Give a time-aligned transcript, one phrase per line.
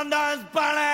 [0.00, 0.89] Fernandez Ballet.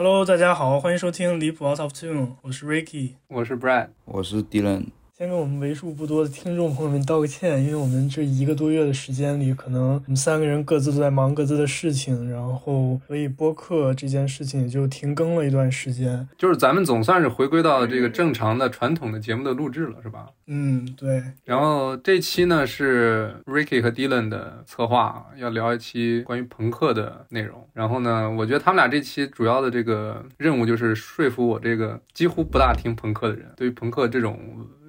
[0.00, 3.14] Hello，大家好，欢迎收听离谱 Out of Tune，我是 Ricky。
[3.26, 16.28] 我是 Brad，我是 Dylan，先跟我们为数不多的听众朋友们道个歉，因为我们这一个多月的时间里，可能我们三个人各自都在忙各自的事情，然后所以播客这件事情也就停更了一段时间。
[16.38, 20.28] 就是咱们总算是回归到这个正常的传统的节目的录制了，是吧？
[20.46, 27.66] 嗯，对，然后这期呢是 Ricky 和 Dylan 的策划，要聊一期关于朋克的内容。
[27.74, 34.38] 然后呢，我觉得他们俩这期主要的这个任务就是说服我这个几乎不大听朋克的人，对于朋克这种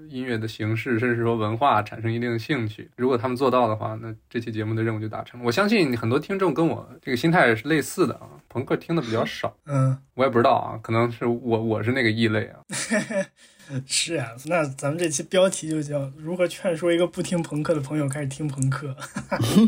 [0.09, 2.89] 音乐的形式，甚至说文化产生一定的兴趣。
[2.95, 5.45] 如果他们做到的话，那这期节目的任务就达成了。
[5.45, 12.59] 我相信很多听众跟我这个心态是类似的啊，朋克听的比较少，嗯，我也不知道啊，可能是我我是那个异类啊。
[13.85, 18.95] 是啊、那咱们这期标题就叫“如何劝说一个不听朋克的朋友开始听朋克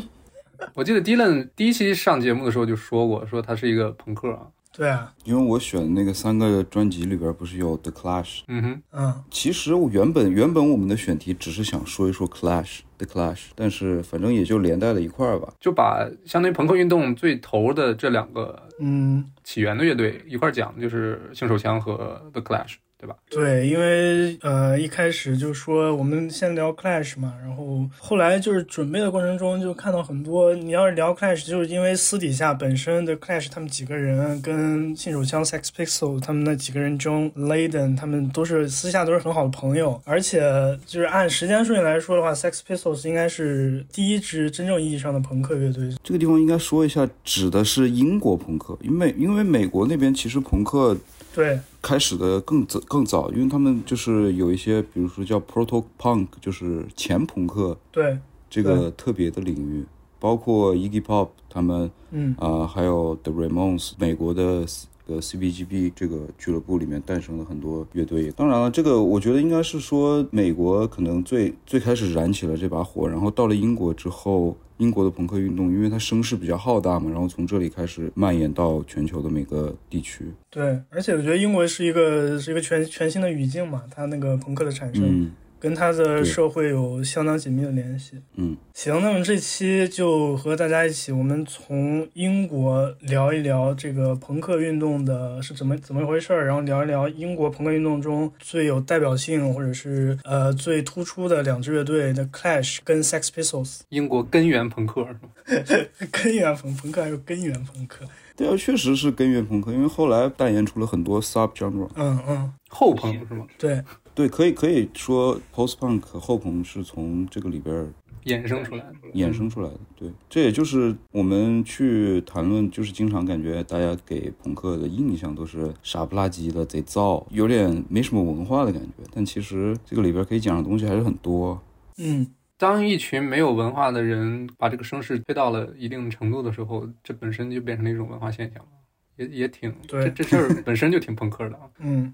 [0.74, 4.48] 我记得 Dylan 第一期上节目的时候就说过，说他是一个朋克啊。”。
[4.74, 15.54] 对啊，因为我选的那个三个专辑里边不是有 The Clash，嗯哼，嗯，其实我原本原本我们的选题只是想说一说 Clash The Clash，但是反正也就连带了一块儿吧。
[15.60, 23.16] 就把相当于朋克运动最头的这两个嗯，起源的乐队一块儿讲，就是性手枪和 The Clash，对吧？
[23.32, 40.40] 对，因为呃一开始就说我们先聊 Clash 嘛，然后后来就是准备的过程中就看到很多，你要是聊 Clash，就是因为私底下本身的 Clash 他们几个人跟信手枪 Sex Pistol 他们那几个人中 Layden 他们都是私下都是很好的朋友，而且
[40.86, 45.90] 就是按时间顺序来说的话，Sex Pistols 应该是第一支真正意义上的朋克乐队。
[46.04, 50.96] 这个地方应该说一下，指的是英国朋克，因为因为美国那边其实朋克
[51.34, 58.18] 对，开始的更早更早，因为他们就是有一些，比如说叫 proto punk，就是前朋克对，
[58.50, 59.86] 这个特别的领域，
[60.20, 64.66] 包括 Iggy Pop 他们嗯，啊、还有 The Ramones，美国的
[65.08, 68.30] 呃 CBGB 这个俱乐部里面诞生了很多乐队。
[68.32, 80.26] 当然了，这个我觉得应该是说美国可能最最开始燃起了这把火，然后到了英国之后，英国的朋克运动，因为它声势比较浩大嘛，然后从这里开始蔓延到全球的每个地区。
[80.50, 85.06] 对，而且我觉得英国是一个是一个全全新的语境嘛，它那个朋克的产生。
[85.06, 85.32] 嗯
[85.62, 88.14] 跟他的社会有相当紧密的联系。
[88.36, 105.30] 嗯，行，那么这期就和大家一起，我们从英国聊一聊这个朋克运动的是怎么怎么一回事儿，然后聊一聊英国朋克运动中最有代表性或者是呃最突出的两支乐队的 Clash 跟 Sex Pistols， 英国根源朋克是吧？
[106.12, 108.04] 根源朋朋克还有根源朋克，
[108.36, 111.88] 对啊，确实是根源朋克，因为后来代言出了很多 sub genre。
[111.96, 113.46] 嗯嗯，后朋是吗？
[113.58, 113.84] 对，
[114.14, 117.92] 对，可以可以说 post punk 后朋是从这个里边
[118.26, 118.94] 衍生出来的。
[119.14, 119.80] 衍生出来的。
[119.96, 129.04] 对，这也就是我们去谈论，就是经常感觉大家给朋克的印象都是傻不拉几的、贼燥，有点没什么文化的感觉。
[129.14, 131.62] 但其实这个里边可以讲的东西还是很多。
[131.98, 132.28] 嗯，
[132.58, 138.70] 当一群没有文化的人把这个声势推到了一定程度的时候，这本身就变成了一种文化现象了，
[139.16, 141.62] 也也挺对这这事儿本身就挺朋克的啊。
[141.80, 142.14] 嗯。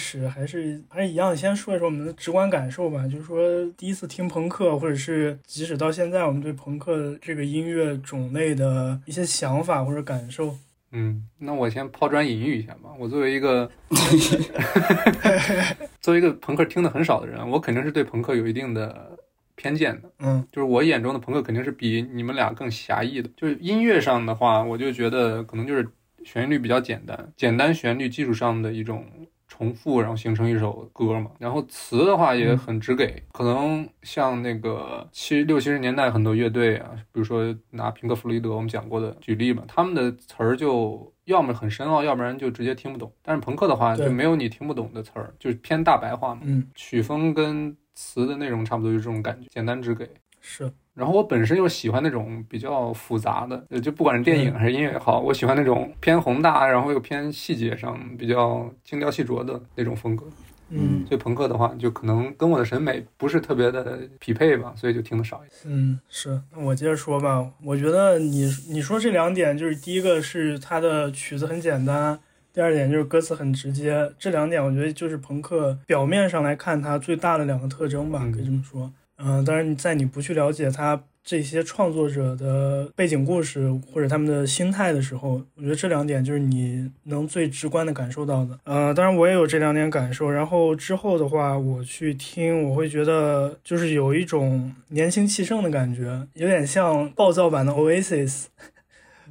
[0.00, 3.06] 始还是还是一样，先说一说我们的直观感受吧。
[3.06, 10.56] 就是说，第一次听朋克，或者是即使到现在，我们对朋克这个音乐种类的一些想法或者感受。
[10.92, 12.90] 嗯，那我先抛砖引玉一下吧。
[12.98, 13.70] 我作为一个
[16.00, 19.16] 作为一个朋克听的很少的人，我肯定是对朋克有一定的
[19.54, 20.10] 偏见的。
[20.18, 23.30] 嗯就是我眼中的朋克肯定是比你们俩更狭义的。
[23.36, 25.88] 就是音乐上的话，我就觉得可能就是
[26.24, 29.06] 旋律比较简单，简单旋律基础上的一种
[29.50, 31.32] 重复，然后形成一首歌嘛。
[31.38, 41.12] 然后词的话也很直给，可能像那个七六七十年代很多乐队啊，比如说拿平克·弗洛伊德我们讲过的举例嘛，他们的词儿就。
[41.26, 43.12] 要么很深奥，要不然就直接听不懂。
[43.22, 46.40] 但是朋克的话就没有你听不懂的词儿，就是偏大白话嘛。
[46.44, 50.10] 嗯，曲风跟词的内容差不多，就这种感觉，简单直给。
[50.40, 60.26] 是，然后我本身又喜欢那种比较复杂的，呃就不管是电影还是音乐也好，我喜欢那种偏宏大，然后又偏细节上比较精雕细琢的那种风格。
[60.72, 65.64] 嗯所以朋克的话，就可能跟我的审美不是特别的匹配吧，所以就听的少一些。
[65.64, 66.40] 嗯，是。
[66.52, 67.44] 那我接着说吧。
[67.64, 72.16] 我觉得你你说这两点，就是第一个是它的曲子很简单，
[72.52, 74.12] 第二点就是歌词很直接。
[74.16, 78.92] 这两点我觉得就是朋克表面上来看它最大的两个特征吧，嗯可以这么说。
[79.22, 88.58] 嗯、当然在你不去了解他这些创作者的背景故事或者他们的心态的时候，我觉得这两点就是你能最直观的感受到的。
[88.64, 90.30] 呃，当然我也有这两点感受。
[90.30, 98.46] 然后之后的话，我去听，我会觉得就是有一种年轻气盛的感觉，有点像暴躁版的 Oasis。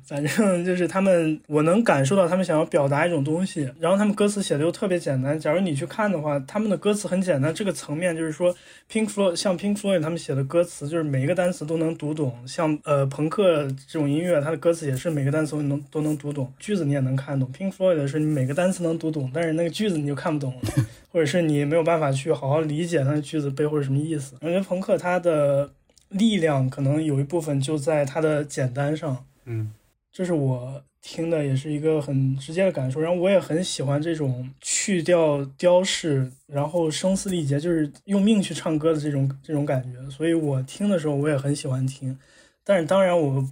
[0.10, 5.40] 反正 就是他们，我能感受到他们想要表达一种东西，然后他们歌词写的又特别简单。
[5.40, 8.52] 假如你去看的话，他们的歌词很简单，这个层面就是说
[8.92, 12.36] ，Pink Floyd 像 Pink Floyd 他们写的歌词，就是每一个单词都能读懂。
[12.48, 17.48] 像呃朋克这种音乐，它的歌词也是每个单词都能都能读懂，句子你也能看懂。
[17.54, 24.36] Pink Floyd 是你每个单词能读懂，但是那个句子你就看不懂了，或者是你没有办法去好好理解它的句子背后是什么意思。
[24.42, 25.70] 我觉得朋克它的
[26.10, 29.26] 力量可能有一部分就在它的简单上。
[29.46, 29.72] 嗯
[30.12, 33.00] 这是我听的，也是一个很直接的感受。
[33.00, 40.10] 然后我也很喜欢这种去掉雕饰，然后声嘶力竭，就是用命去唱歌的这种这种感觉。
[40.10, 42.18] 所以我听的时候，我也很喜欢听。
[42.64, 43.48] 但是当然，我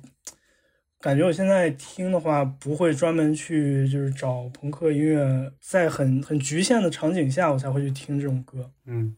[0.99, 8.69] 感觉我现在听的话，不会专门去就是找朋克音乐，在很很局限的场景下，我才会去听这种歌。
[8.85, 9.15] 嗯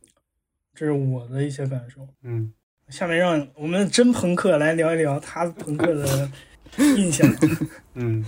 [0.76, 2.08] 这是我的一些感受。
[2.24, 2.54] 嗯，
[2.90, 6.32] 下面让我们真朋克来聊一聊他朋克的
[6.98, 7.28] 印象。
[7.96, 8.24] 嗯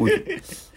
[0.00, 0.08] 我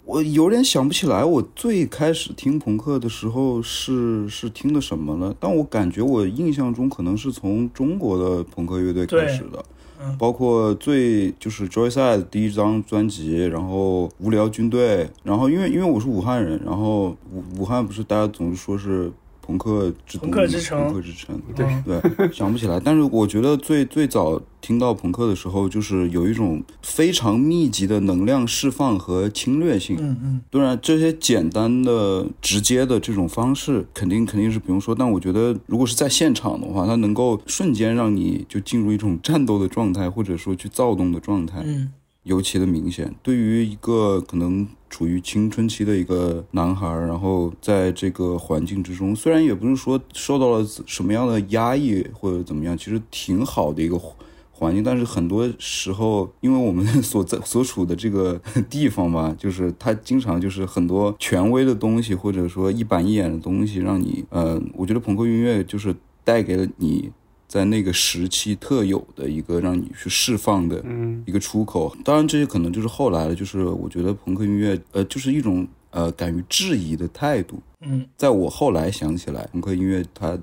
[0.04, 5.34] 我有点想不起来，我最开始听朋克的时候是是听的什么了？
[5.38, 9.64] 但我感觉我印象中可能是从中国的朋克乐队开始的，
[10.00, 19.10] 嗯包括最就是 Joyside 第一张专辑，然后无聊军队，然后因为因为我是武汉人，然后武武汉不是大家总是说是
[19.42, 22.80] 朋克之都朋克之城朋克之城，对嗯对， 想不起来。
[22.80, 29.96] 但是我觉得最最早听到朋克的时候，就是有一种非常密集的能量释放和侵略性。
[30.00, 34.94] 嗯嗯当然，这些简单的、直接的这种方式，肯定肯定是不用说。
[34.94, 41.92] 但我觉得，如果是在现场的话，它能够瞬间让你就进入一种战斗的状态，或者说去躁动的状态，嗯
[42.24, 43.12] 尤其的明显。
[43.20, 54.14] 对于一个可能处于青春期的一个男孩，然后在这个环境之中，虽然也不是说受到了什么样的压抑或者怎么样，其实挺好的一个环
[54.52, 67.10] 环境，但是很多时候，因为我们所在所处的这个地方吧，就是它经常就是很多权威的东西，或者说一板一眼的东西，让你呃，我觉得朋克音乐就是带给了你
[67.52, 71.94] 在那个时期特有的一个让你去释放的嗯一个出口。
[72.02, 77.60] 当然，这些可能就是后来的，就是我觉得朋克音乐，呃，就是一种呃敢于质疑的态度。
[77.82, 80.38] 嗯在我后来想起来，朋克音乐它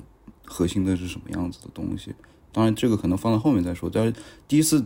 [0.45, 2.13] 核心的是什么样子的东西？
[2.51, 3.89] 当然，这个可能放到后面再说。
[3.91, 4.13] 但是
[4.47, 4.85] 第一次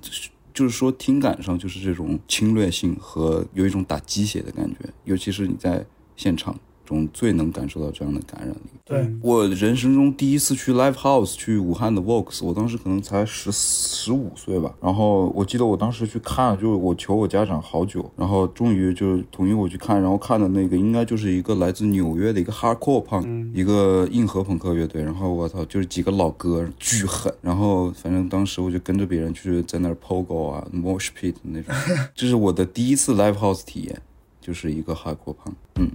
[0.54, 6.58] 就是说听感上就是这种侵略性和有一种打鸡血的感觉，尤其是你在现场
[6.94, 8.80] 中最能感受到这样的感染力。
[8.86, 14.74] 对，嗯我人生中第一次去 live house，去武汉的 Vox，我当时可能才十十五岁吧。
[14.82, 20.02] 然后我记得我当时去看，就是我求我家长好久，然后终于就是同意我去看。
[20.02, 25.02] 然后看的那个应该就是一个来自纽约的一个 hardcore punk，、一个硬核朋克乐队。
[25.02, 27.34] 然后我操，就是几个老哥巨狠。
[27.42, 31.74] 然后反正当时我就跟着别人去在那儿 pogo 啊，mosh pit 那种，
[32.14, 34.02] 这是我的第一次 live house 体验，
[34.42, 35.54] 就是一个 hardcore punk。
[35.76, 35.90] 嗯。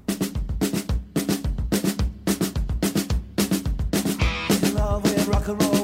[5.48, 5.77] Rock and roll,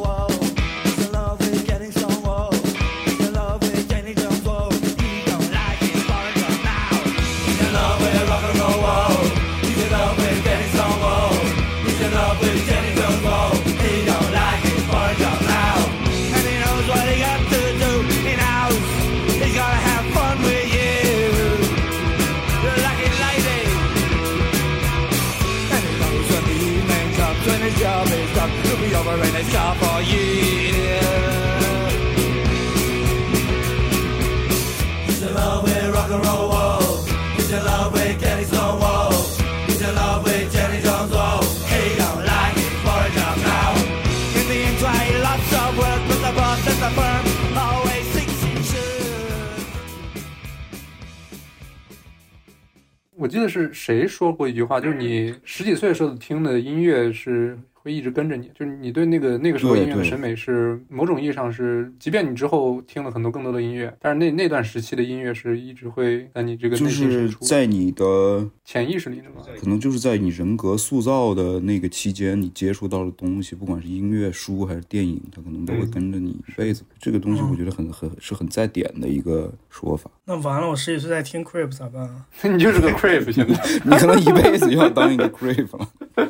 [53.25, 69.43] 我记得是谁说过一句话，就是你十几岁的时候听的音乐是会一直跟着你，就是你对那个那个时候音乐的审美是某种意义上是，即便你之后听了很多更多的音乐，但是那那段时期的音乐是一直会在你这个就是、在你的潜意识里的嘛。
[69.61, 76.83] 可能就是在你人格塑造的那个期间，你接触到的东西，不管是音乐、书还是电影，它可能都会嗯跟着你一辈子。
[76.99, 80.11] 这个东西我觉得很很是很在点的一个说法。
[80.25, 82.27] 那完了，我十几岁在听 Creep 咋办啊？
[82.43, 83.63] 你就是个 creep 现在。
[83.85, 85.89] 你可能一辈子就要当一个 Creep 了。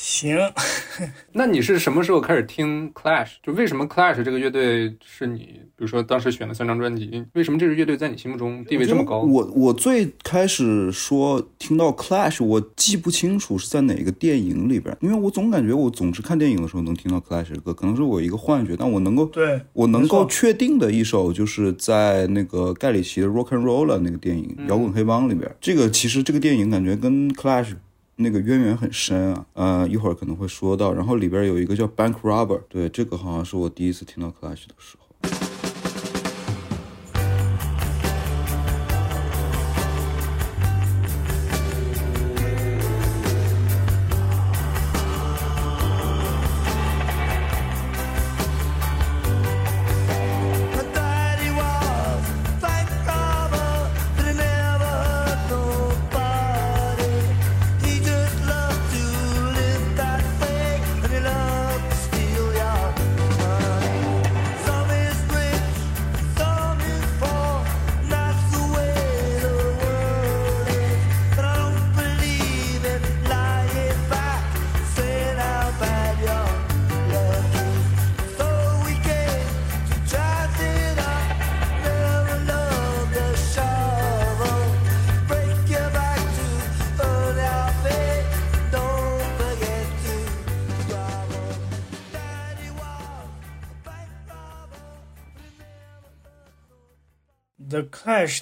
[0.00, 0.38] 行，
[1.34, 3.32] 那你是什么时候开始听 Clash？
[3.42, 5.38] 就为什么 Clash 这个乐队是你，
[5.74, 9.22] 比如说当时选了三张专辑，为什么这支乐队在你心目中地位这么高？
[9.22, 27.74] 我我最开始说听到 Clash，我记不清楚是在哪个电影里边，因为我总感觉我总是看电影的时候能听到 Clash 的歌，可能是我一个幻觉，但我能够对，我能够确定的一首，就是在那个盖里奇的《Rock and Roll》那个电影《摇滚黑帮》里边，这个其实这个电影感觉跟 Clash
[28.20, 30.92] 那个渊源很深啊，呃，一会儿可能会说到。
[30.92, 35.07] 然后里边有一个叫《Bank Robber》，对，这个好像是我第一次听到 Clash 的时候。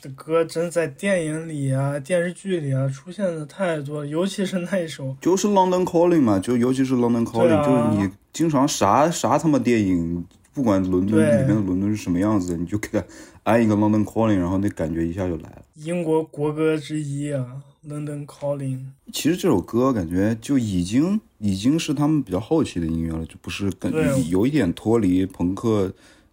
[0.02, 13.04] 的歌真在电影里啊、电视剧里啊出现的太多了，尤其是那一首，就是 London Calling 嘛，就尤其是 London Calling，、啊就是你经常啥啥他妈电影，不管伦敦里面的伦敦是什么样子的，你就给他
[13.44, 15.62] 安一个 London Calling，然后那感觉一下就来了。
[15.74, 17.46] 英国国歌之一啊，
[17.90, 18.78] 《London Calling》。
[19.12, 25.92] 其实这首歌感觉就已经已经是他们比较后期的音乐了，就不是跟对有一点脱离朋克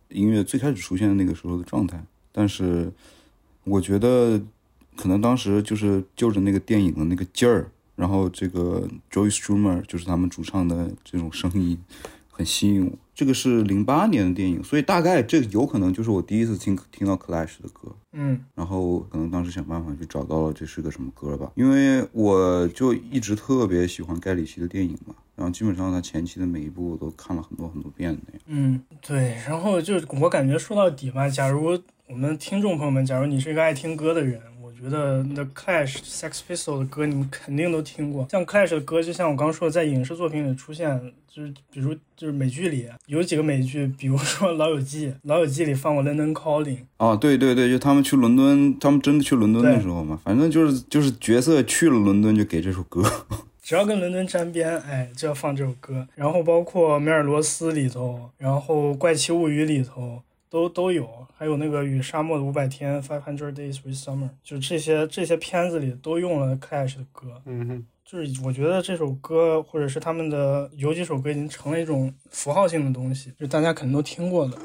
[0.10, 2.02] 音乐最开始出现的那个时候的状态。
[2.32, 2.92] 但是
[3.64, 4.42] 我觉得
[4.96, 11.78] 可能当时就是就着那个电影的那个劲儿，然后这个 Joey Strummer 就是他们主唱的这种声音
[12.30, 12.92] 很吸引我。
[13.16, 17.96] 这个是零八年的电影，所以大概这有可能就是我第一次听听到 Clash 的歌。
[18.12, 28.42] 嗯，然后可能当时想办法去找到了这是个什么歌吧，因为我就一直特别喜欢盖里奇的电影嘛，然后基本上他前期的每一部我都看了很多很多遍那样。
[28.48, 31.80] 嗯，对，然后就我感觉说到底吧，假如
[32.14, 38.28] 我们听众朋友们，假如你是一个爱听歌的人，我觉得 The Clash、Sex Pistols 的歌你们肯定都听过。
[38.30, 53.02] 像 Clash 的歌，就像我刚说的，在影视作品里出现，就是比如就是美剧里有几个美剧，比如说《老友记》，《老友记》里放过 London Calling，啊，对对对，就他们去伦敦，他们真的去伦敦的时候嘛，反正就是就是角色去了伦敦就给这首歌。
[53.64, 56.06] 只要跟伦敦沾边，哎，就要放这首歌。
[56.16, 60.22] 然后包括梅尔罗斯里头，然后《怪奇物语》里头
[60.54, 67.42] 都都有，还有那个《与沙漠的五百天》（Five Hundred Days with Summer），就这些这些片子里都用了 Clash 的歌。
[67.46, 74.56] 嗯哼，就是我觉得这首歌或者是他们的有几首歌已经成了一种符号性的东西，就是大家肯定都听过的。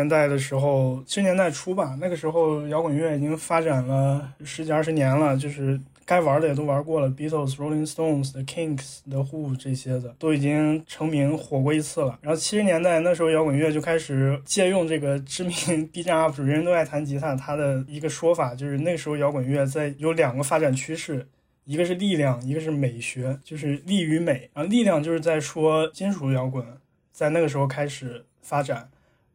[0.00, 12.18] 年代的时候，七十年代初吧，那个时候摇滚乐已经发展了十几二十年了，就是该玩的也都玩过了，Beatles、Rolling Stones、The Kinks、The Who 这些的都已经成名火过一次了。
[12.22, 21.26] 然后七十年代那时候摇滚乐就开始借用这个知名 B 站 UP 主人人都爱弹吉他他的一个说法，就是那时候摇滚乐在有两个发展趋势。
[21.66, 24.50] 一个是力量，一个是美学，就是力与美。
[24.54, 26.64] 然后力量就是在说金属摇滚，
[27.12, 28.88] 在那个时候开始发展，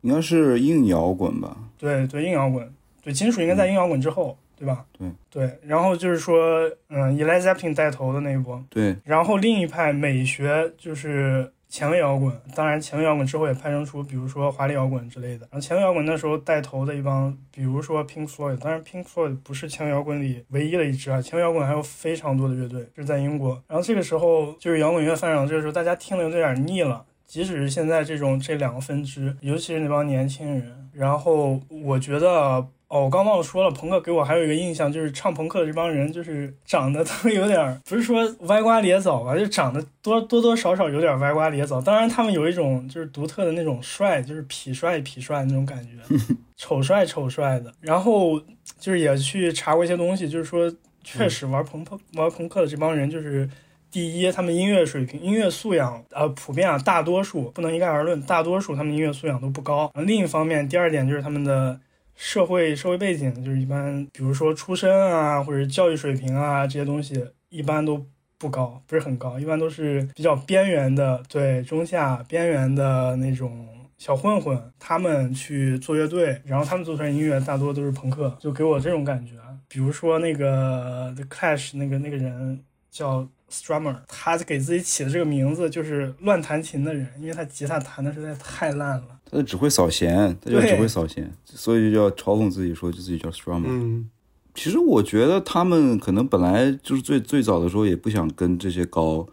[0.06, 1.58] 应该是硬摇滚吧？
[1.80, 4.86] 对对，硬摇滚，对金属应该在硬摇滚之后，对吧？
[4.96, 15.48] 对对，然后就是说，嗯，以 Led Zeppelin 带头的那一波，对，然后另一派美学就是前卫摇滚，当然前卫摇滚之后也派生出，比如说华丽摇滚之类的。
[15.50, 23.60] 然后前卫摇滚那时候带头的一帮，比如说 Pink Floyd，当然 Pink Floyd 不是前卫摇滚里唯一的一支啊，前卫摇滚还有非常多的乐队，就是在英国。
[23.68, 27.04] 然后这个时候就是摇滚乐发展到这个时候，大家听的有点腻了。
[27.28, 41.82] 即使是现在这种这两个分支，尤其是那帮年轻人，然后我觉得哦，我刚忘了说了，朋克给我还有一个印象，就是唱朋克的这帮人，就是长得 都有点，不是说歪瓜裂枣吧，就长得多多多少少有点歪瓜裂枣。
[41.82, 46.16] 当然，他们有一种就是独特的那种帅，就是痞帅痞帅那种感觉，
[46.56, 47.74] 丑帅丑帅的。
[47.82, 48.40] 然后
[48.78, 50.72] 就是也去查过一些东西，就是说
[51.04, 53.50] 确实玩朋克玩朋克的这帮人就是。
[53.96, 59.90] 第一，他们音乐水平、音乐素养，呃，普遍啊，大多数不能一概而论，大多数他们音乐素养都不高。
[60.06, 61.80] 另一方面，第二点就是他们的
[62.14, 68.06] 社会社会背景，就是一般，比如说出身啊，或者教育水平啊这些东西，一般都
[68.38, 73.66] 不高，不是很高，一般都是比较边缘的，对中下边缘的那种
[73.98, 79.36] 小混混，他们去做乐队，然后他们做出来音乐大多都是朋克，就给我这种感觉。
[79.70, 83.26] 比如说那个 The Clash 那个那个人叫。
[83.56, 89.20] Strummer，他给自己起的这个名字就是乱弹琴的人，因为他吉他弹的实在太烂了。
[89.32, 93.68] 他只会扫弦，他就只会扫弦，所以就要嘲讽自己说就自己叫 Strummer。
[93.68, 94.10] 嗯，
[94.54, 99.26] 其实我觉得他们可能本来就是最最早的时候也不想跟这些搞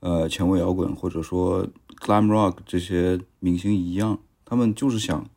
[0.00, 1.66] 呃前卫摇滚或者说
[2.00, 5.28] glam rock 这些明星一样，他们就是想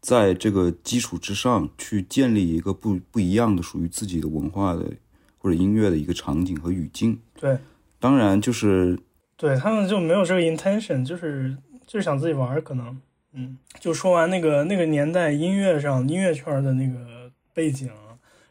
[0.00, 4.92] 在这个基础之上去建立一个不不一样的属于自己的文化的
[5.38, 7.20] 或者音乐的一个场景和语境。
[7.38, 7.58] 对，
[8.00, 8.98] 当然就是
[9.36, 12.98] 对他们就没有这个 intention，就是就是想自己玩，可能，
[13.34, 17.90] 嗯，就说完那个那个年代音乐上音乐圈的那个背景，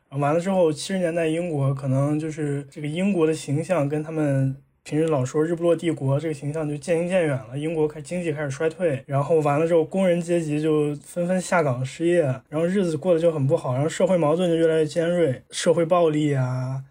[0.10, 16.84] 完了之后，七十年代英国可能就是这个英国的形象跟他们平时老说日不落帝国这个形象就渐行渐远了，英国开经济开始衰退，然后完了之后工人阶级就纷纷下岗失业，然后日子过得就很不好，然后社会矛盾就越来越尖锐，社会暴力啊。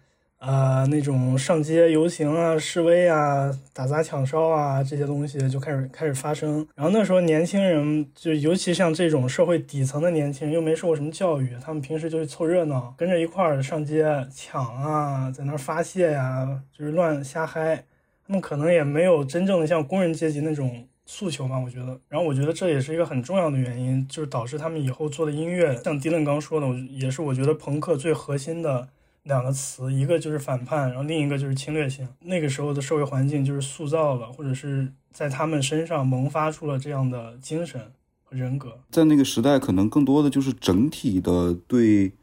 [0.45, 6.65] 啊，那种上街游行啊、示威啊、打砸抢烧啊，这些东西就开始开始发生。
[6.75, 17.83] 然后那时候年轻人，就尤其像这种社会底层的年轻人，又没受过什么教育，他们平时就是凑热闹，跟着一块儿上街抢啊，在那儿发泄呀，就是乱瞎嗨。
[18.27, 21.99] 他们可能也没有真正的像工人阶级那种诉求吧，我觉得。
[22.07, 28.87] 然后我觉得这也是一个很重要的原因，就是导致他们以后做的音乐，像迪伦刚说的，也是我觉得朋克最核心的。
[29.25, 32.07] 两个词，一个就是反叛，然后另一个就是侵略性。
[32.21, 37.81] 那个时候的社会环境就是塑造了，或者是在他们身上萌发出了这样的精神
[38.23, 38.79] 和人格。
[38.89, 42.13] 在那个时代，可能更多的就是整体的对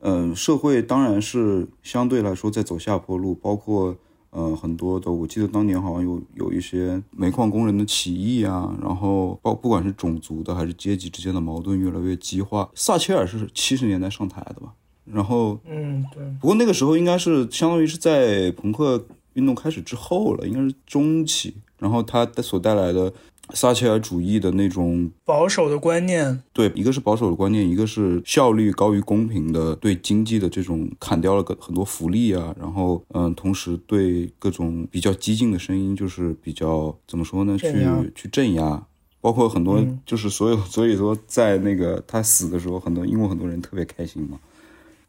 [0.00, 3.96] 嗯、社会当然是相对来说在走下坡路，包括
[4.30, 12.70] 呃很多的，我记得当年好像有有一些煤矿工人的起义啊，然后包不管是种族的还是阶级之间的矛盾越来越激化。
[12.74, 14.74] 撒切尔是七十年代上台的吧？
[15.12, 21.54] 然后嗯，对，不过那个时候应该是相当于是在朋克运动开始之后了，应该是中期。
[21.78, 23.12] 然后他所带来的
[23.52, 37.68] 撒切尔主义的那种保守的观念，对，一个是保守的观念，一个是效率高于公平的对经济的这种砍掉了个很多福利啊，然后嗯，同时对各种比较激进的声音就是比较怎么说呢，去
[38.14, 38.82] 去镇压，
[39.20, 40.00] 包括很多嗯。
[40.06, 44.38] 就是所有，所以说在那个他死的时候，很多英国很多人特别开心嘛，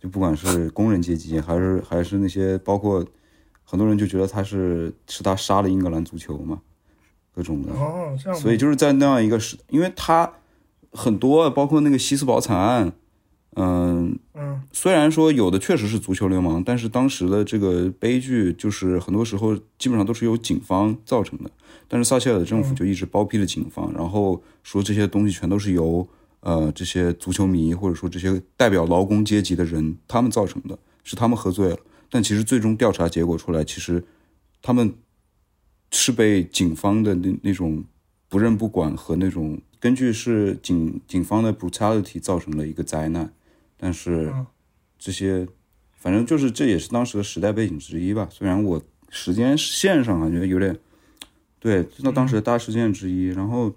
[0.07, 3.05] 就不管是工人阶级还是还是那些包括
[3.65, 6.61] 很多人就觉得他是是他杀了英格兰足球嘛，
[7.35, 10.31] 各种的，哦，这样，所以就是在那样一个时，因为他
[10.93, 12.93] 很多，包括那个西斯堡惨案，
[13.55, 21.51] 嗯、嗯，虽然说有的确实是足球流氓，但是当时的这个悲剧就是很多时候基本上都是由警方造成的。
[21.89, 26.07] 但是撒切尔的政府就一直包庇了警方，然后说这些东西全都是由
[26.47, 31.77] 呃这些足球迷或者说这些代表劳工阶级的人他们造成的，是他们喝醉了。
[32.09, 34.01] 但其实最终调查结果出来，其实
[34.61, 34.93] 他们
[35.91, 37.83] 是被警方的那那种
[38.29, 43.33] 不认不管和那种根据是警警方的 brutality 造成了一个灾难，
[43.75, 44.47] 但是嗯
[44.97, 45.45] 这些
[45.97, 48.29] 反正就是这也是当时的时代背景之一吧。
[48.31, 50.79] 虽然我时间线上感觉有点
[51.59, 53.27] 对，那当时的大事件之一。
[53.27, 53.75] 然后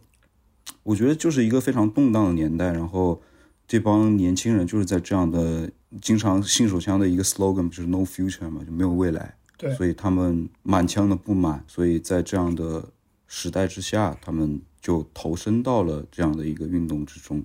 [0.83, 3.21] 我觉得就是一个非常动荡的年代，然后
[3.69, 9.35] 这帮年轻人就是在这样的经常信手枪的一个 slogan 就是 no future 嘛，就没有未来。
[9.57, 12.89] 对所以他们满腔的不满，所以在这样的
[13.27, 17.45] 时代之下，他们就投身到了这样的一个运动之中。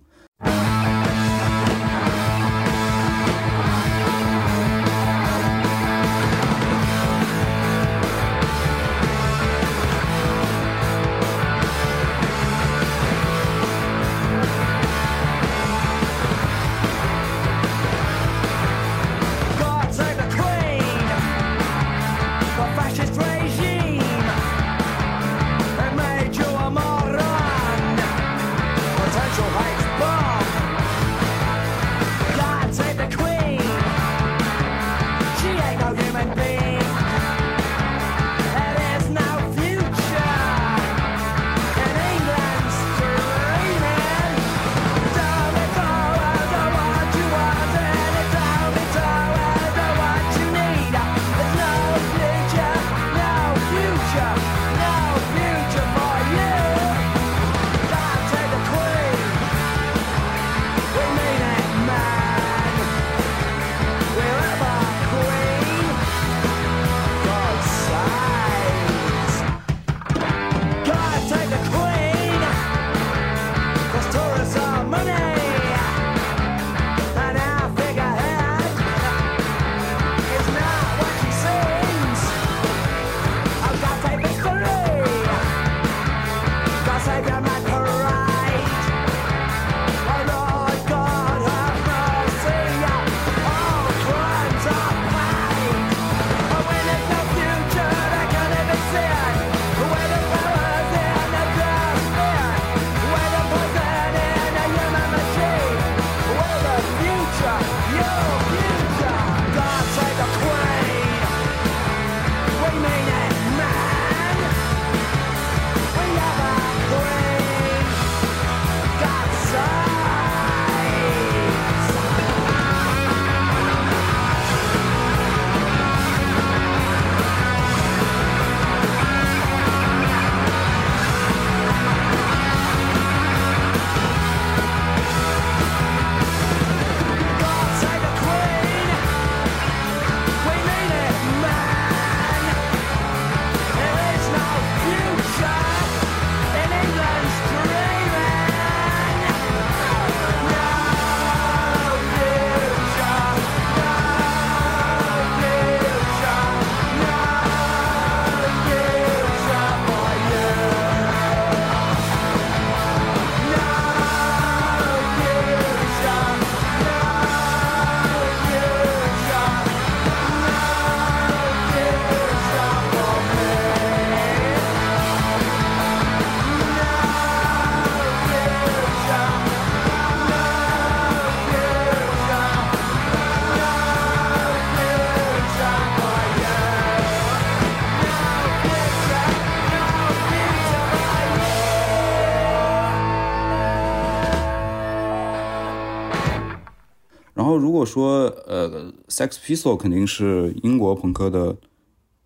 [197.85, 201.55] 果说呃，Sex Pistol 肯定是英国朋克的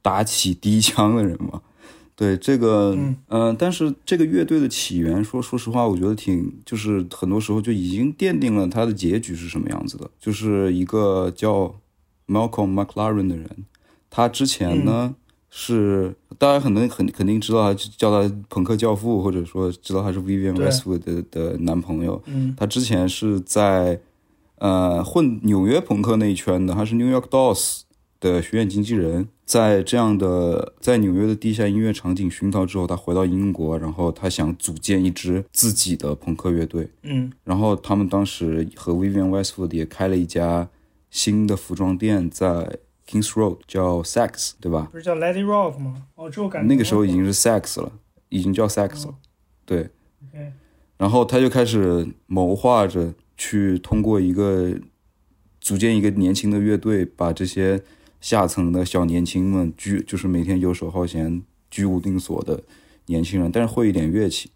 [0.02, 1.62] 打起第一枪的人嘛。
[2.16, 10.10] 对这个，嗯呃，但是这个乐队的起源，说说实话，我觉得挺，就是很多时候就已经奠定了它的结局是什么样子的。
[10.20, 11.74] 就是一个叫
[12.28, 13.50] Malcolm McLaren 的人，
[14.10, 15.16] 他之前呢、
[15.50, 22.22] 是大家可能肯肯定知道他，叫他朋克教父，或者说知道他是 Vivian 对 Westwood 的的男朋友。
[22.26, 23.98] 嗯他之前是在
[24.60, 27.82] 呃混纽约朋克那一圈的，他是 New York Dolls
[28.20, 29.28] 的学院经纪人。
[29.46, 36.88] 在这样的在纽约的地下音乐场景熏陶之后，他回到英国，然后他想组建一支自己的朋克乐队。
[37.02, 40.70] 嗯然后他们当时和 Vivian Westwood 也开了一家
[41.10, 44.88] 新的服装店，在 Kings Road，叫 Sex，对吧？
[44.92, 46.06] 不是叫 Lady Rock 吗？
[46.14, 47.92] 哦，这我感觉那个时候已经是 Sex 了，
[48.30, 49.16] 已经叫 Sex 了。
[49.66, 49.90] 对
[50.30, 50.54] ，OK
[50.98, 54.76] 然后他就开始谋划着去通过一个
[55.62, 57.82] 组建一个年轻的乐队，把这些
[58.20, 62.62] 下层的小年轻们居，就是每天游手好闲、居无定所的
[63.06, 64.52] 年轻人，但是会一点乐器。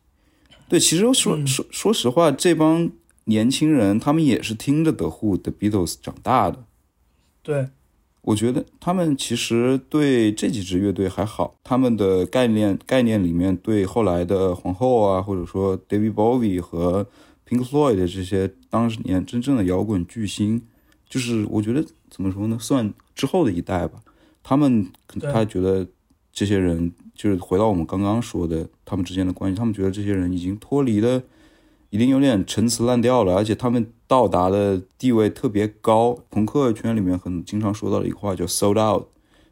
[0.67, 2.91] 对，其实说、嗯说说实话，这帮
[3.25, 6.65] 年轻人他们也是听着 The Who 的 Beatles 长大的。
[7.41, 7.69] 对，
[8.21, 17.07] 我觉得他们其实对这几支乐队还好，他们的概念概念里面对后来的皇后啊，或者说 David Bowie 和
[17.47, 20.61] Pink Floyd 的这些当年真正的摇滚巨星，
[21.07, 23.99] 就是我觉得怎么说呢，算之后的一代吧。
[24.41, 24.89] 他们
[25.31, 25.87] 他觉得
[26.31, 31.23] 这些人就是回到我们刚刚说的他们之间的关系，他们觉得这些人已经脱离了，
[31.91, 36.17] 已经有点陈词滥调了，而且他们到达的地位特别高。
[36.29, 39.05] 朋克圈里面很经常说到的一个话叫 “sold out”，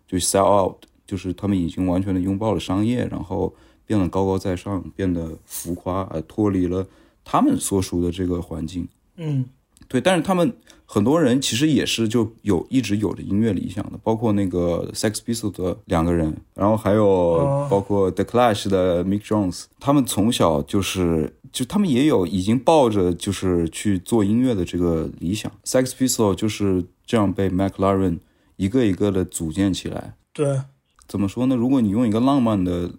[0.07, 0.75] 就 “sell out”，
[1.05, 3.53] 就是他们已经完全的拥抱了商业，然后
[3.85, 6.85] 变得高高在上，变得浮夸，而脱离了
[7.31, 8.85] 他们所属的这个环境。
[9.15, 9.45] 嗯
[9.87, 10.53] 对，但是他们
[10.85, 25.49] 很多人其实也是就有一直有着音乐理想的，包括那个 Sex Pistols 的两个人，然后还有哦包括 The Clash 的 Mick Jones，他们从小就是就他们也有已经抱着就是去做音乐的这个理想。
[25.63, 28.19] Sex Pistols 就是这样被 McLaren
[28.57, 30.15] 一个一个的组建起来。
[30.33, 30.61] 对，
[31.07, 31.55] 怎么说呢？
[31.55, 32.91] 如果你用一个浪漫的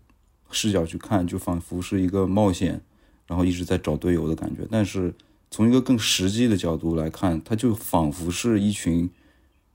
[0.51, 2.83] 视角去看，就仿佛是一个冒险，
[3.33, 4.61] 然后一直在找队友的感觉。
[4.71, 5.11] 但是
[5.51, 9.09] 从一个更实际的角度来看，他就仿佛是一群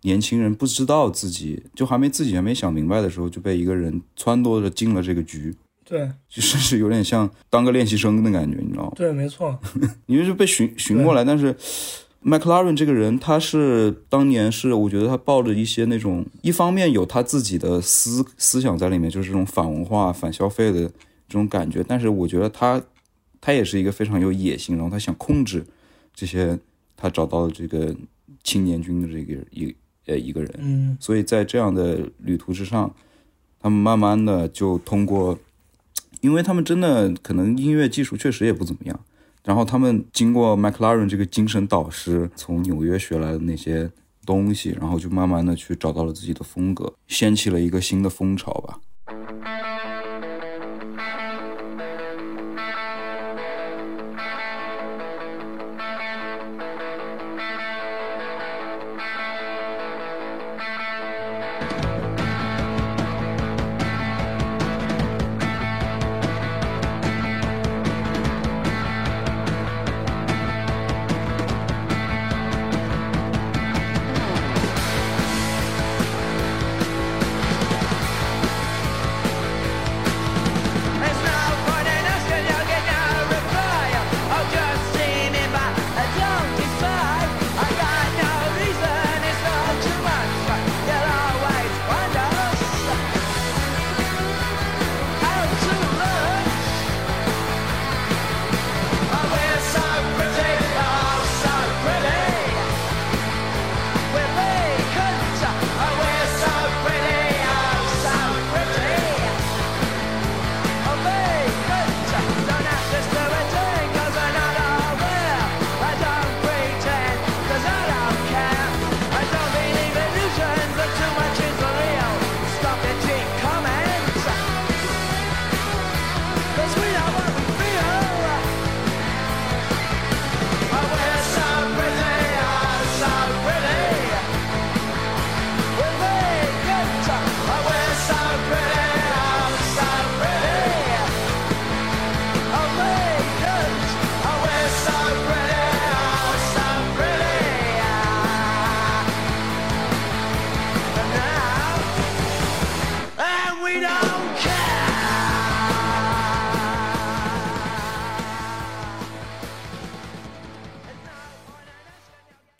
[0.03, 8.91] 年轻人不知道自己就还没自己还没想明白的时候，就被一个人撺掇着进了这个局，对就甚至有点像当个练习生的感觉，你知道吗？
[8.95, 9.57] 对，没错，
[10.05, 11.55] 你就是被寻寻过来，但是
[12.21, 20.81] 麦克拉伦这个人，他是当年是我觉得他抱着一些那种，一方面有他自己的思思想在里面，就是这种反文化、反消费的
[21.27, 22.81] 这种感觉，但是我觉得他
[23.47, 25.65] 他也是一个非常有野心，然后他想控制
[26.13, 26.59] 这些
[26.97, 27.95] 他找到的这个
[28.43, 29.73] 青年军的这个一
[30.05, 32.93] 呃一个人，嗯所以在这样的旅途之上，
[33.57, 35.39] 他们慢慢的就通过，
[36.19, 38.99] 因为他们真的可能音乐技术确实也不怎么样，
[39.45, 43.89] 然后他们经过 McLaren 这个精神导师从纽约学来的那些
[44.25, 48.81] 东西，然后就慢慢的去找到了自己的风格，掀起了一个新的风潮吧。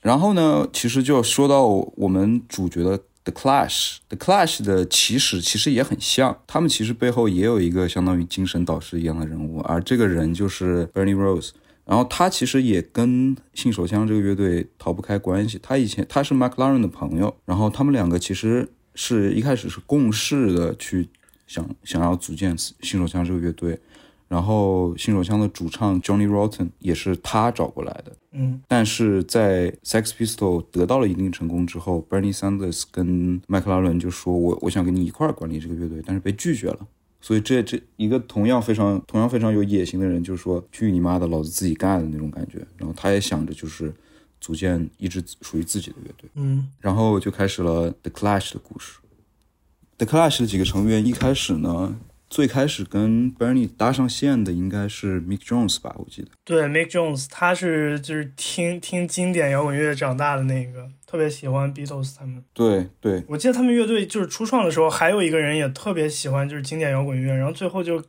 [0.07, 1.67] 然后呢，其实就说到
[1.97, 11.49] 我们主角的 The Clash，The Clash 的起始其实也很像，他们其实背后也有一个相当于精神导师一样的人物，而这个人就是 Bernie Rose。
[11.83, 18.65] 然后他其实也跟信手枪这个乐队逃不开关系，他以前他是 McLaren 的朋友，然后他们两个其实
[18.95, 21.09] 是一开始是共事的，去
[21.47, 23.77] 想想要组建信手枪这个乐队。
[24.27, 36.85] 然后新手枪的主唱 Johnny Rotten 也是他找过来的，嗯，但是在 Sex Pistol 得到了一定成功之后，Bernie Sanders 跟麦克拉伦就说：“我我想跟你一块儿管理这个乐队，但是被拒绝了。”
[37.21, 42.59] 所以这这一个同样非常同样非常有野心的人，就是说去你妈的，老子自己干的那种感觉。
[42.75, 43.93] 然后他也想着就是
[44.41, 48.99] 组建一支属于自己的乐队，嗯，然后就开始了 The Clash 的故事。
[49.97, 51.97] The Clash 的几个成员一开始呢。
[52.29, 56.29] 最开始跟 Bernie 搭上线的应该是 Mick Jones 吧，我记得。
[56.43, 62.43] 对，Mick Jones，他是就是听听经典摇滚乐长大的那个，特别喜欢 Beatles 他们。
[62.53, 68.03] 对对，我记得他们乐队就是初创的时候，还有一个人也特别喜欢就是经典摇滚乐，然后最后就，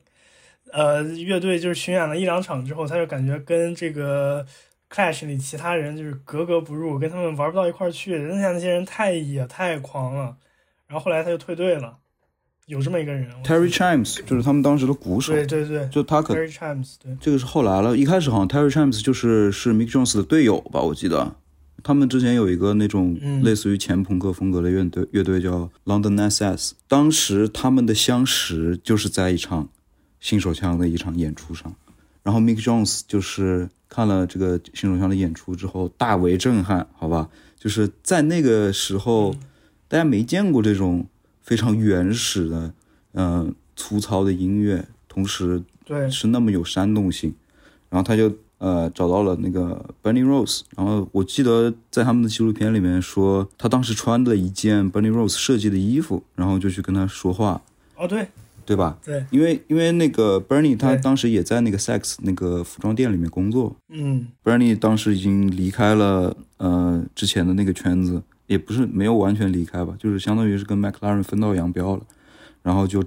[0.72, 4.44] 呃，乐队就是巡演了一两场之后，他就感觉跟这个
[4.90, 10.37] Clash 里其他人就是格格不入，跟他们玩不到一块儿去，剩下那些人太野太狂了，
[10.88, 11.98] 然后后来他就退队了。
[12.68, 15.33] 有这么一个人，Terry Chimes 就是他们当时的鼓手。
[15.33, 17.96] 对对对，就他可 Terry Chimes 对，这个是后来了。
[17.96, 21.35] 一开始好像 Terry Chimes 就是是 Mick Jones 的队友吧，我记得。
[21.83, 26.72] 他们之前有一个那种类似于前朋克风格的乐队，乐队叫 London SS。
[26.87, 29.70] 当时他们的相识就是在一场
[30.20, 31.74] 新手枪的一场演出上，
[32.22, 37.31] 然后 Mick Jones 就是看了这个新手枪的演出之后大为震撼，好吧？
[37.59, 39.35] 就是在那个时候，
[39.88, 41.07] 大家没见过这种。
[41.48, 42.74] 非常原始的，
[43.14, 47.32] 嗯，粗糙的音乐，同时对是那么有煽动性，
[47.88, 57.62] 然后他就呃找到了那个 Bernie Rose，然后我记得在他们的纪录片里面说，他当时穿的一件 Bernie Rose 设计的衣服，然后就去跟他说话。
[57.96, 58.28] 哦，对，
[58.66, 58.98] 对吧？
[59.02, 63.74] 对，因为因为那个 Bernie 他当时也在那个 Sex 那个服装店里面工作。
[63.88, 68.22] 嗯，Bernie 当时已经离开了呃之前的那个圈子。
[68.48, 72.02] 也不是没有完全离开吧，就是相当于是跟麦克拉伦分道扬镳了，
[72.62, 73.00] 然后就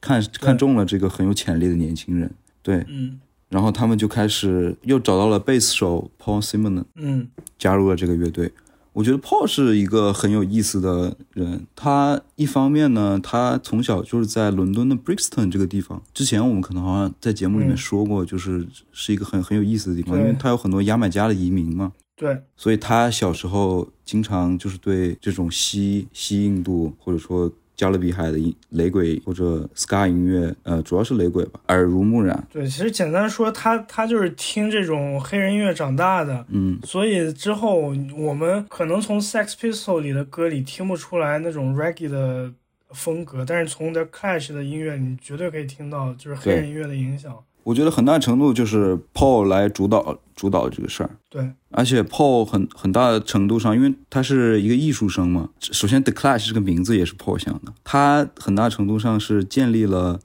[0.00, 2.30] 看看中了这个很有潜力的年轻人，
[2.62, 8.52] 对，嗯，然后他们就开始又找到了贝斯手 Paul Simon，嗯，加入了这个乐队。
[8.94, 21.92] 我觉得 Paul 是一个很有意思的人，他一方面呢，他从小就是在伦敦的 Brixton 这个地方，之前我们可能好像在节目里面说过，就是是一个很很有意思的地方，因为他有很多牙买加的移民嘛。
[22.18, 28.38] 对，所以他小时候经常就是对这种西西印度或者说加勒比海的
[28.70, 32.44] 雷鬼或者 ska 音乐，呃，主要是雷鬼吧，耳濡目染。
[32.52, 42.52] 对，其实简单说，他他就是听这种黑人音乐长大的，嗯，所以之后我们可能从 Sex p i s t o l 里的歌里听不出来那种 reggae 的
[42.90, 47.32] 风格，但是从 The Clash 的音乐，你绝对可以听到就是黑人音乐的影响。
[47.68, 60.18] 我觉得很大程度就是 Paul 来主导主导这个事儿，对，而且 Paul 很很大的程度上，因为他是一个艺术生嘛，首先 The Clash 这个名字也是 Paul 想的，他很大程度上是建立了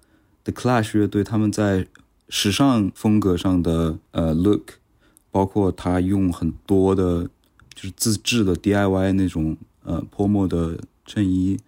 [0.45, 1.85] The Clash 乐队他们在
[2.29, 4.75] 时尚风格上的呃 look，
[5.29, 7.23] 包括他用很多的
[7.75, 11.59] 就是自制的 DIY 那种呃泼墨的衬衣，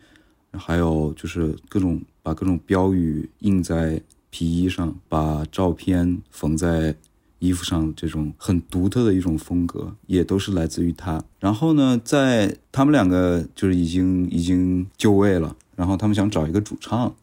[0.54, 4.02] 还有就是各种把各种标语印在。
[4.36, 6.94] 皮衣上把照片缝在
[7.40, 11.24] 衣服上，这种很独特的一种风格，也都是来自于他。
[11.40, 17.16] 然后呢，在他们两个就是已经已经就位了，然后他们想找一个主唱，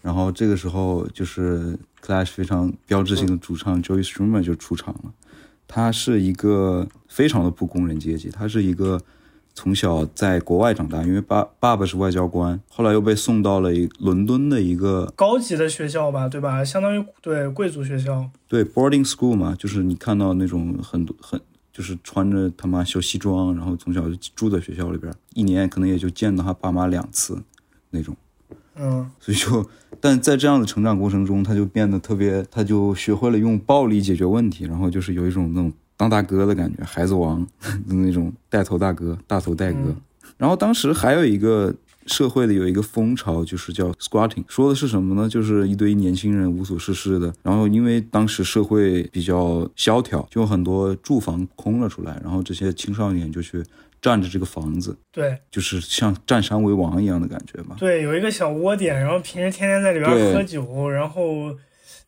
[0.00, 5.12] 然后这个时候就是 Clash 非常标志性的主唱 Joey Strummer 就出场了。
[5.66, 9.02] 他是一个非常的不工人阶级，他是一个。
[9.54, 16.64] 从小在国外长大，因为爸爸爸是外交官，后来又被送到了一伦敦的一个高级的学校吧，对吧？
[16.64, 21.38] 相当于对贵族学校，对 boarding school 嘛，就是你看到那种很多很
[21.72, 27.42] 就是穿着他妈小西装，然后从小就住在学校里边，一年可能也就见到他爸妈两次
[27.90, 28.16] 那种，
[28.76, 29.68] 嗯，所以就
[30.00, 35.70] 但在这样的成长过程中，他就变得特别，他就学会了用暴力解决问题，然后就是有一种那种。
[36.00, 39.94] 当大哥的感觉，孩子王的那种带头大哥，大头带哥。
[40.38, 41.74] 然后当时还有一个
[42.06, 45.28] 社会的有一个风潮，就是叫 squatting，说的是什么呢？
[45.28, 47.30] 就是一堆年轻人无所事事的。
[47.42, 53.62] 然后因为当时社会比较萧条，就很多住房空了出来，然后这些青少年就去
[54.00, 57.76] 占着这个房子，对，就是像占山为王一样的感觉吧。
[57.78, 61.54] 对，有一个小窝点，然后平时天天在里边喝酒，然后。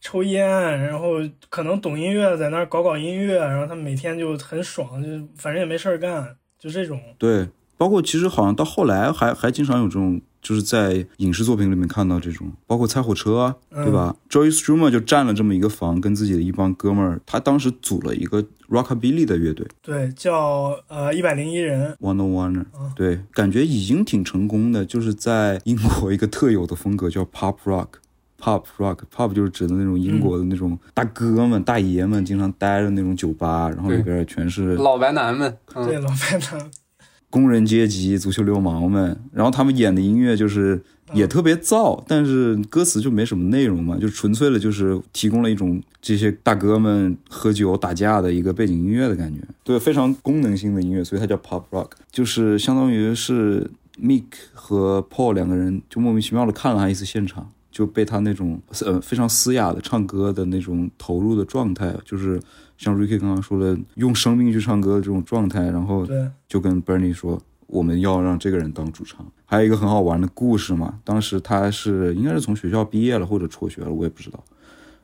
[0.03, 1.13] 抽烟，然后
[1.49, 7.01] 可能懂音乐，在那儿搞搞音乐，然后他们每天就很爽，就反正也没事儿干，就这种。
[7.17, 7.49] 对，
[7.79, 28.02] 包括其实好像到后来还还经常有这种，就是在影视作品里面看到这种，包括拆火车啊，对吧、j o y Strummer 就占了这么一个房，跟自己的一帮哥们儿，他当时组了一个 Rockabilly 的乐队对，叫呃一百零一人，One on One，对，感觉已经挺成功的，就是在英国一个特有的风格叫 Pop Rock。
[28.43, 36.71] Pop rock，pop 就是指的那种英国的那种大哥们、大爷们经常待着那种酒吧，然后里边全是老白男们，嗯，对，老白男，
[37.31, 40.83] 工人阶级、足球流氓们，然后他们演的音乐就是
[41.13, 53.71] 也特别燥，但是歌词就没什么内容嘛，就纯粹的就是提供了一种这些大哥们喝酒打架的一个背景音乐的感觉，对，非常功能性的音乐，所以它叫 pop rock，就是相当于是
[54.03, 57.49] Mick 和 Paul 两个人就莫名其妙的看了他一次现场。
[57.73, 62.41] 就被他那种呃非常嘶哑的唱歌的那种投入的状态，就是
[62.77, 66.07] 像 Ricky 刚刚说的，用生命去唱歌的这种状态，然后，
[66.47, 69.27] 就跟 Bernie 说，我们要让这个人当主唱。
[69.47, 74.43] 还有一个很好玩的故事嘛，当时他是应该是从学校毕业了或者辍学了，我也不知道。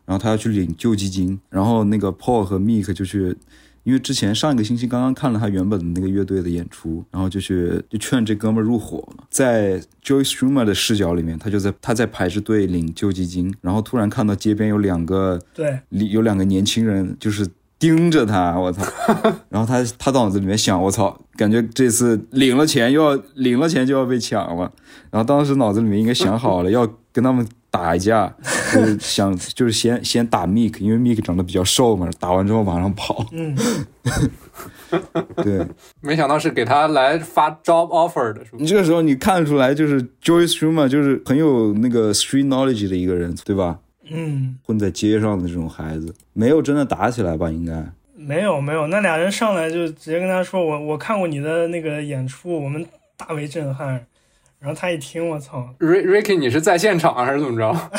[0.05, 3.37] 然后他要去领救济金，然后那个 Paul 和 Mike 就去，
[3.89, 9.25] 因为之前上一个星期刚刚看了他原本的那个乐队的演出，然后就去就劝这哥们儿入伙嘛。
[9.31, 18.85] 在 Joy Strummer 的视角里面，他就在他在排着队领救济金，然后突然看到街边有两个对，有两个年轻人就是盯着他，我操！
[19.49, 24.71] 然后他他脑子里面想，我操，感觉这次领了钱又要领了钱就要被抢了。
[25.11, 28.33] 然后当时脑子里面应该想好了，要跟他们打一架，
[28.73, 33.27] 就是想就是先先打 Mick，因为 Mick 长得比较瘦嘛，打完之后马上跑。
[33.33, 33.57] 嗯，
[35.45, 35.67] 对
[36.01, 43.79] 没想到是给他来发 job offer 的，是不你这个时候你看出来，就是 Joyce Schumer 就是很有那个 street knowledge 的一个人，对吧？
[44.11, 47.51] 嗯，混在街上的这种孩子，没有真的打起来吧？
[47.51, 47.85] 应该。
[48.17, 52.85] 没有没有，那俩人上来就直接跟他说，我我看过你的那个演出，我们
[53.17, 54.05] 大为震撼。
[54.61, 57.91] 然后他一听，我操，Rick Ricky，你是在现场还是怎么着？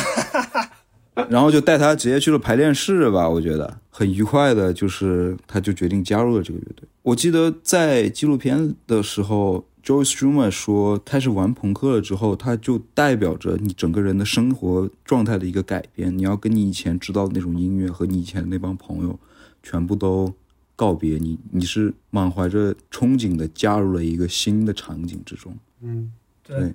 [1.30, 6.88] 然后就带他直接去了排练室吧，我觉得很愉快的，就是他就决定加入了这个乐队。
[7.02, 16.18] 我记得在纪录片的时候，Joey Strummer 说，开始玩朋克了之后，他就代表着你整个人的生活状态的一个改变。
[16.18, 19.20] 你要跟你以前知道的那种音乐和你以前的那帮朋友
[19.62, 20.34] 全部都
[20.76, 26.12] 告别，你你是满怀着憧憬的加入了一个新的场景之中，嗯，
[26.58, 26.74] 对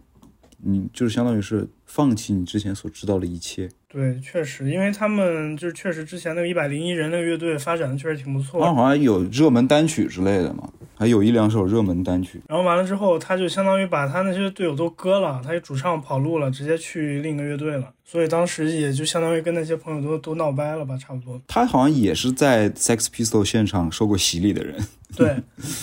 [0.67, 3.69] 你就是相当于是放弃你之前所知道的一切。
[3.87, 8.67] 对，确实，因为他们就是确实之前那个一百零一人那个乐队发展的确实挺不错的。
[8.67, 12.41] 他好像有热门单曲之类的嘛，还有一两首热门单曲。
[12.49, 17.93] 然后完了之后，他就相当于把他那些队友都割了，他主唱跑路了，直接去另一个乐队了。
[18.07, 21.41] 所以当时也就相当于跟那些朋友都都闹掰了吧，差不多。
[21.49, 24.77] 他好像也是在 Sex Pistol 现场受过洗礼的人，
[25.17, 25.35] 对，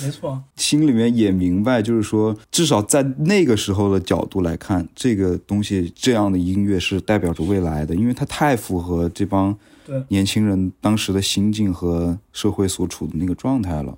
[0.04, 9.58] 没错， 心里面也明白，就是说，至少在那个时候的角度来看，这个东西这样的音乐是代表着未来的，因为它太符合这帮
[10.08, 13.98] 年轻人当时的心境和社会所处的那个状态了。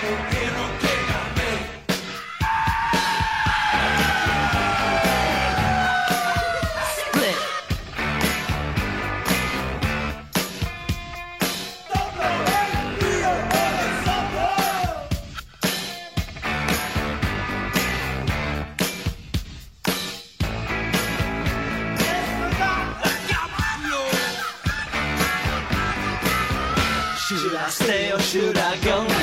[28.31, 29.20] Should I go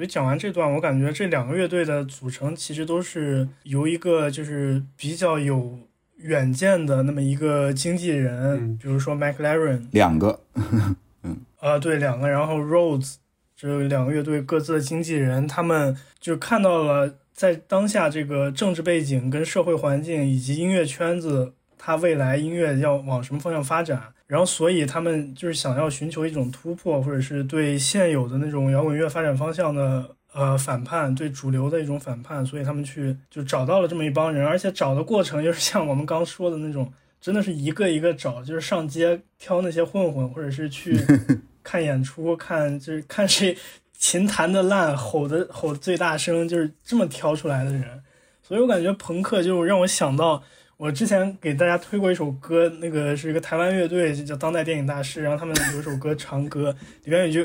[0.00, 5.78] 所以讲完这段，我感觉这两个乐队的组成其实都是由一个就是比较有
[6.16, 8.78] 远见的那么一个经纪人，嗯。
[8.80, 13.16] 比如说 McLaren，两个，嗯 呃，对，两个，然后 Rhodes
[13.54, 36.92] 这两个乐队各自的经纪人，他们就看到了在当下这个政治背景、跟社会环境以及音乐圈子，它未来音乐要往什么方向发展，然后所以他们就是想要寻求一种突破，或者是对现有的那种摇滚乐发展方向的呃反叛，对主流的一种反叛，所以他们去就找到了这么一帮人，而且找的过程就是像我们刚说的那种。
[37.20, 40.98] 真的是一个一个找，就是上街挑那些混混，或者是去
[41.62, 43.54] 看演出，看就是看谁
[43.92, 48.02] 琴弹的烂，吼的吼最大声，就是这么挑出来的人。
[48.42, 50.42] 所以我感觉朋克就让我想到，
[50.80, 56.70] 我之前给大家推过一首歌，那个是一个台湾乐队，就叫当代电影大师，然后他们有一首歌《长歌》，
[57.04, 57.42] 里面有一句，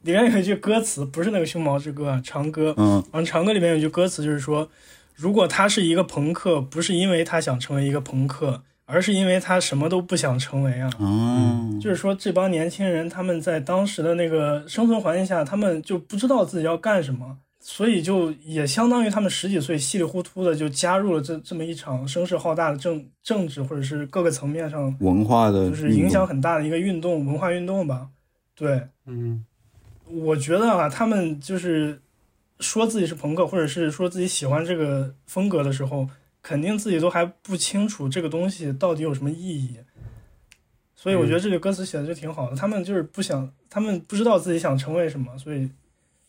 [0.00, 2.70] 里面有一句歌词，不是那个胸毛之歌啊，《长歌》。
[2.76, 4.68] 嗯然后《长歌》里面有一句歌词，就是说，
[5.14, 10.90] 如果他是一个朋克，不是因为他想成为一个朋克，而是因为他什么都不想成为啊。
[10.98, 28.08] 嗯，就是说，这帮年轻人他们在当时的那个生存环境下，他们就不知道自己要干什么，所以就也相当于他们十几岁稀里糊涂的就加入了这这么一场声势浩大的政政治或者是各个层面上文化的就是影响很大的一个运动文化运动吧。
[28.56, 29.44] 对，嗯
[30.06, 32.02] 我觉得啊，他们就是
[32.58, 36.08] 说自己是朋克，或者是说自己喜欢这个风格的时候，
[36.42, 39.76] 肯定自己都还不清楚这个东西到底有什么意义。
[40.96, 42.56] 所以我觉得这个歌词写的就挺好的。
[42.56, 45.70] 他们就是不想，他们不知道自己想成为什么，所以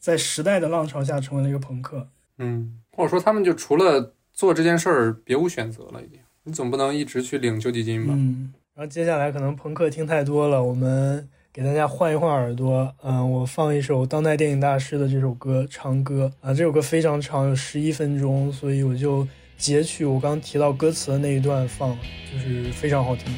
[0.04, 2.10] 在时代的浪潮下成为了一个朋克。
[2.38, 6.20] 嗯，或者说他们就除了做这件事儿别无选择了，已经。
[6.44, 8.14] 你总不能一直去领救济金吧？
[8.14, 12.94] 嗯，然后接下来可能朋克听太多了，我们给大家换一换耳朵。
[13.02, 19.26] 嗯，我放一首当代电影大师的这首歌《长歌》啊，这首歌非常长，有十一分钟，所以我就
[19.58, 21.98] 截取我刚提到歌词的那一段放，
[22.30, 23.34] 就是非常好听。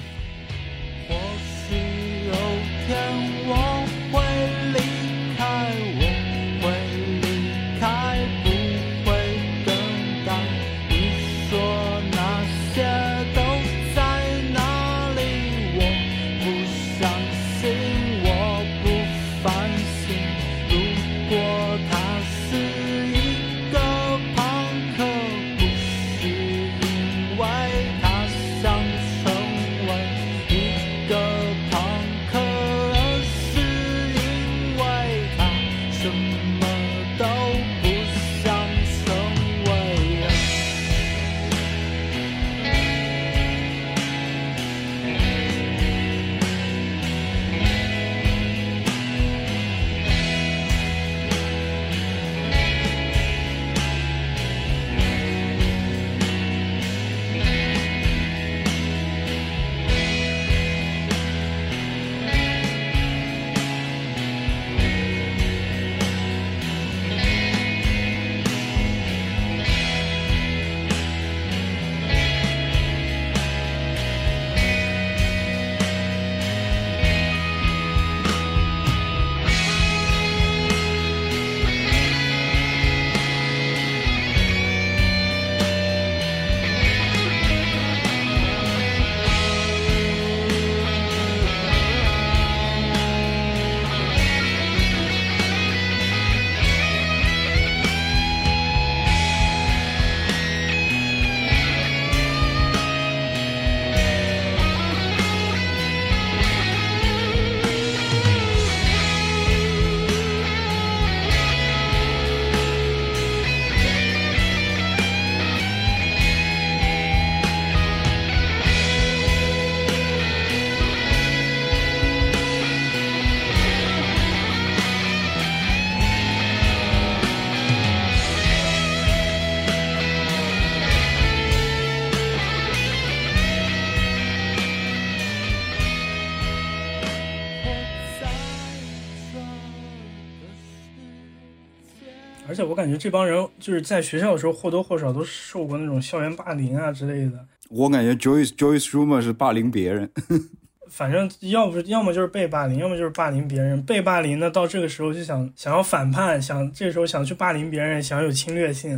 [142.55, 147.45] 而且我感觉这帮人就是在学校的时候或多或少都受过那种校园霸凌啊之类的。
[147.67, 150.09] 我感觉 Joyce Joyce Rumor 是霸凌别人，
[150.87, 153.83] 反正要不要么就是被霸凌，要么就是霸凌别人。
[153.83, 158.97] 被霸凌的到这个时候就想想要反叛，想这时候想去霸凌别人，想有侵略性；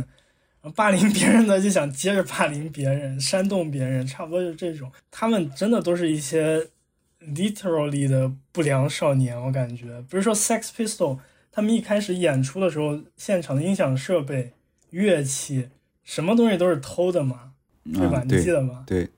[0.76, 4.88] 霸凌别人的就想接着霸凌别人，煽动别人，差不多就是这种。
[5.10, 6.64] 他们真的都是一些
[7.34, 9.86] literally 的不良少年，我感觉。
[10.08, 11.18] 比如说 Sex Pistol，
[11.52, 14.52] 他们一开始演出的时候，现场的音响设备、
[14.90, 15.68] 乐器，
[16.04, 17.50] 什么东西都是偷的嘛，
[17.92, 18.18] 对吧？
[18.18, 18.84] 啊对你记得吗？
[18.86, 19.08] 对，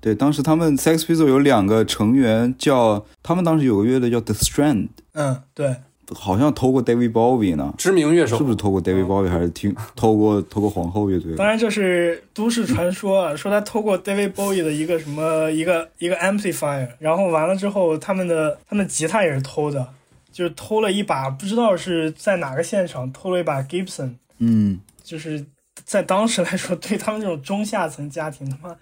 [0.00, 5.76] 对，当时他们 Sex Pistol 有两个成员叫，他们当时有个乐队叫 The Strand，嗯，对。
[6.12, 11.36] 好像偷过 David Bowie 呢，知名乐手是不是偷过 David Bowie 还是听偷过偷过皇后乐队？
[11.36, 19.86] 当然，这是都市传说啊，说他偷过 David Bowie 的一个什么一个一个 amplifier，然后完了之后，他们的他们吉他也是偷的，
[20.40, 25.44] 就是偷了一把，不知道是在哪个现场偷了一把 Gibson，嗯，就是
[25.84, 28.74] 在当时来说，对他们这种中下层家庭，他妈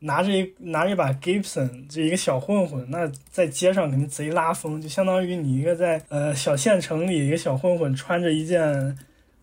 [0.00, 8.94] 拿着一拿着一把 Gibson，就一个小混混，那在街上肯定贼拉风，就相当于你一个在呃小县城里一个小混混穿着一件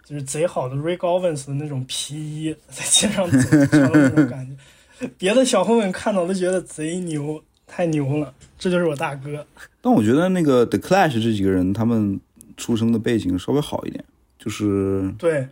[0.03, 5.09] 就是贼好的 Rick Owens 的那种皮衣在街上走，差不多这种感觉。
[5.17, 9.45] 别的小混混看到都觉得贼牛，太牛了，这就是我大哥。
[9.81, 12.19] 但我觉得那个 The Clash 这几个人，他们
[12.57, 14.03] 出生的背景稍微好一点，
[14.39, 15.47] 就是对，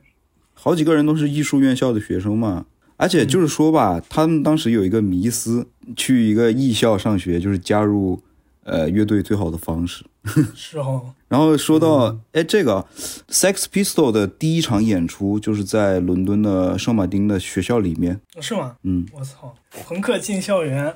[0.54, 2.66] 好几个人都是艺术院校的学生嘛。
[2.96, 8.22] 而且就是说吧，他们当时有一个迷思，去一个艺校上学就是加入
[8.64, 10.06] 呃乐队最好的方式。
[10.56, 12.86] 是哦，然后说到，哎，这个
[13.28, 18.78] Sex Pistol 的第一场演出就是在伦敦的圣马丁的学校里面，是吗？
[18.84, 20.96] 嗯，我操，朋克进校园，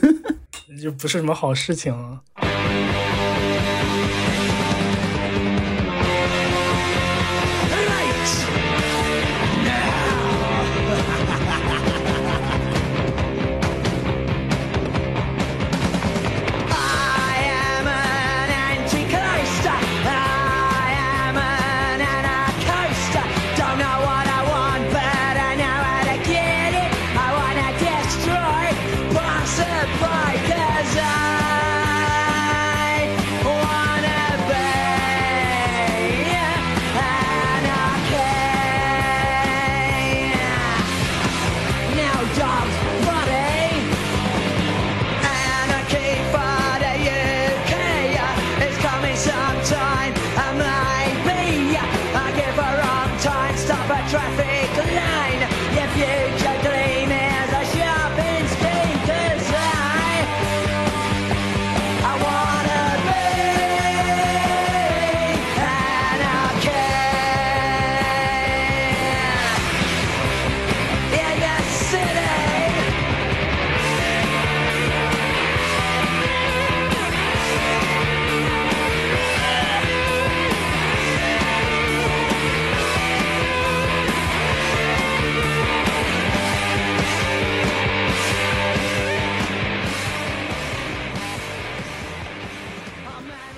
[0.80, 3.11] 就不是什么好事情啊。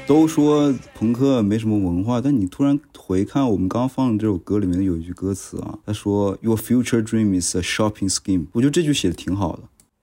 [0.06, 9.62] 都说朋克没什么文化，但你突然回看我们刚刚放的这首歌里面有一句歌词啊，他说 “Your future dream is a shopping scheme”，我觉得这句写的挺好的，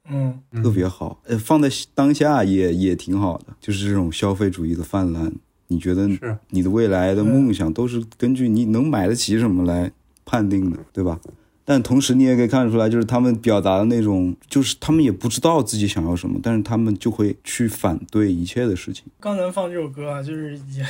[0.09, 1.21] 嗯，特别好。
[1.25, 5.31] 呃，放在当下也也挺好的，就是这种消费主义的泛滥。
[5.67, 9.91] 你觉得是你的未来的梦想都是根据你能买得起什么来
[10.25, 11.19] 判定的，对吧？
[11.63, 19.05] 但同时你也可以看出来，就是他们表达的那种，就是他们也不知道自己想要什么，但是他们就会去反对一切的事情。
[19.19, 20.85] 刚才放这首歌啊，就是也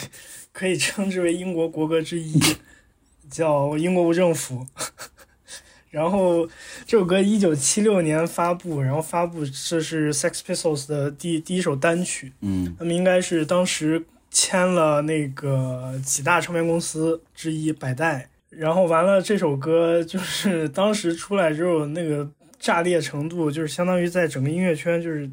[0.51, 2.39] 可以称之为英国国歌之一，
[3.29, 4.65] 叫《英国无政府》。
[5.91, 6.47] 然后
[6.85, 22.29] 这首歌一九七六年发布，然后发布这是 Sex Pistols 的第第一首单曲，嗯他们应该是当时签了那个几大唱片公司之一百代，然后完了这首歌就是当时出来之后那个
[22.59, 25.27] 炸裂程度，就是相当于在整个音乐圈就是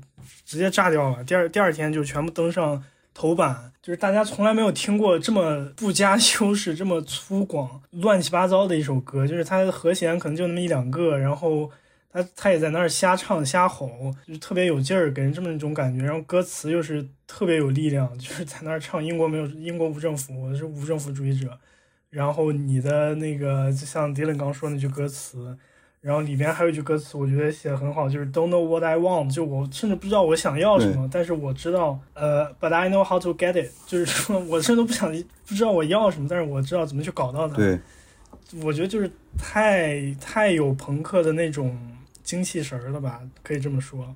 [0.47, 11.71] 直接炸掉了，第二第二天就全部登上头版，就是大家从来没有听过这么不加修饰、这么粗犷、乱七八糟的一首歌，就是它的和弦可能就那么一两个，然后。
[12.11, 13.87] 他他也在那儿瞎唱瞎吼，
[14.27, 16.03] 就是特别有劲儿，给人这么一种感觉。
[16.03, 21.51] 然后歌词又是特别有力量，就是在那儿唱英国没有英国无政府，我是无政府主义者。
[22.11, 25.57] 然后你的那个就像迪伦刚说那句歌词，
[26.01, 35.13] 然后里边还有一句歌词，我觉得写的很好，就是 Don't know what I want，就我甚至不知道我想要什么，但是我知道，呃，But I know how to get it，就是说我甚至都不想
[35.47, 37.57] 不知道我要什么，但是我知道怎么去搞到它。
[37.57, 37.79] 对，
[38.63, 41.77] 我觉得就是太太有朋克的那种
[42.23, 44.15] 精气神儿了吧，可以这么说。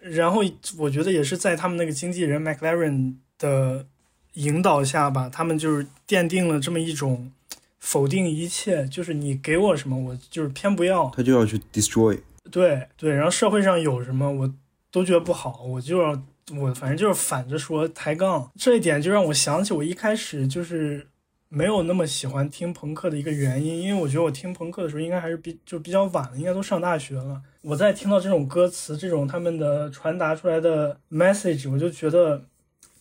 [0.00, 0.42] 然后
[0.78, 3.86] 我觉得也是在他们那个经纪人 McLaren 的
[4.34, 7.32] 引导下吧，他们就是奠定了这么一种
[7.80, 11.10] 否定一切，就是你给我什么，我就是偏不要。
[11.16, 12.20] 他就要去 destroy。
[12.50, 14.54] 对对，然后社会上有什么我
[14.90, 16.22] 都觉得不好，我就要
[16.56, 21.06] 我反正就是反着说抬杠，这一点就让我想起我一开始就是
[21.48, 27.40] 没有那么喜欢听朋克的一个原因，因为我觉得我听朋克的时候应该还是比就比较晚了，应该都上大学了。
[27.62, 32.44] 我在听到这种歌词，这种他们的传达出来的 message，我就觉得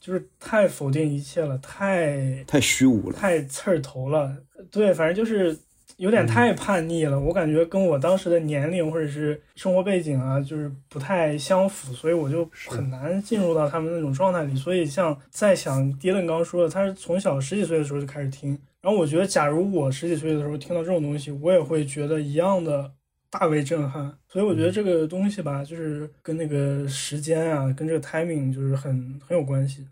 [0.04, 3.16] 就是太否定一切了，太太虚无了。
[3.18, 4.36] 太刺儿头了。
[4.70, 5.58] 对，反正就是
[5.96, 7.18] 有点太叛逆了。
[7.18, 14.54] 我感觉跟我当时的年龄或者是生活背景啊，就是不太相符，所以我就很难进入到他们那种状态里。
[14.58, 18.50] 所以像在想迪伦刚刚说的，他是从小十几岁的时候就开始听，
[18.82, 22.92] 然后我觉得假如我十几岁的时候听到这种东西，我也会觉得一样的。
[23.34, 29.88] 大为震撼，所以我觉得这个东西吧，就是跟那个时间啊，跟这个 timing 就是很很有关系。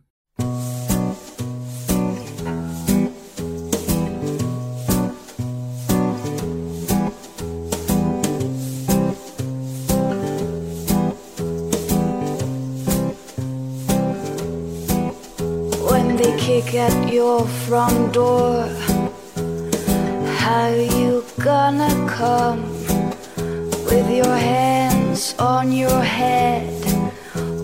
[15.90, 18.68] when they kick at your front door.
[20.38, 22.81] How you gonna come
[23.92, 26.66] with your hands on your head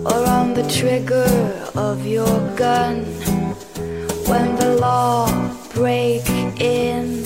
[0.04, 1.32] or on the trigger
[1.74, 2.96] of your gun
[4.28, 5.24] when the law
[5.72, 6.28] break
[6.60, 7.24] in?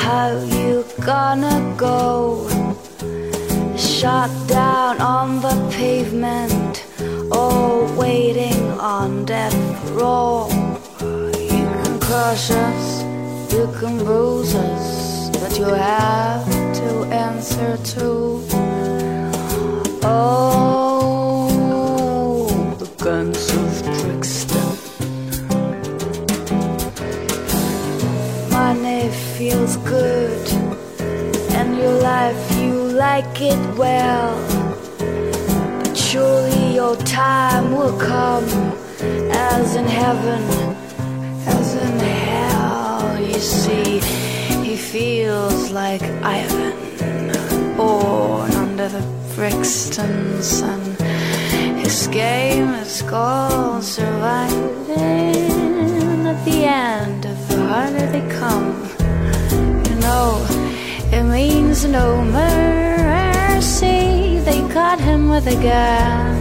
[0.00, 0.28] How
[0.58, 2.48] you gonna go?
[3.76, 6.86] Shot down on the pavement
[7.30, 10.48] or waiting on death row.
[11.50, 13.02] You can crush us,
[13.52, 18.08] you can bruise us, but you have to answer to.
[20.04, 21.46] Oh,
[22.78, 23.70] the guns of
[24.00, 24.70] Brixton.
[28.50, 29.02] Money
[29.36, 30.44] feels good,
[31.58, 32.74] and your life you
[33.06, 34.34] like it well.
[35.78, 38.48] But surely your time will come,
[39.30, 40.42] as in heaven,
[41.46, 43.20] as in hell.
[43.30, 44.00] You see,
[44.92, 46.76] feels like Ivan,
[47.78, 49.02] born under the
[49.34, 50.80] Brixton sun.
[51.78, 54.90] His game is called surviving.
[56.32, 58.68] At the end of the harder they come,
[59.88, 60.46] you know,
[61.10, 62.90] it means no mercy.
[64.44, 66.36] They caught him with a gun.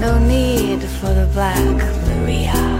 [0.00, 1.76] No need for the Black
[2.08, 2.77] Maria.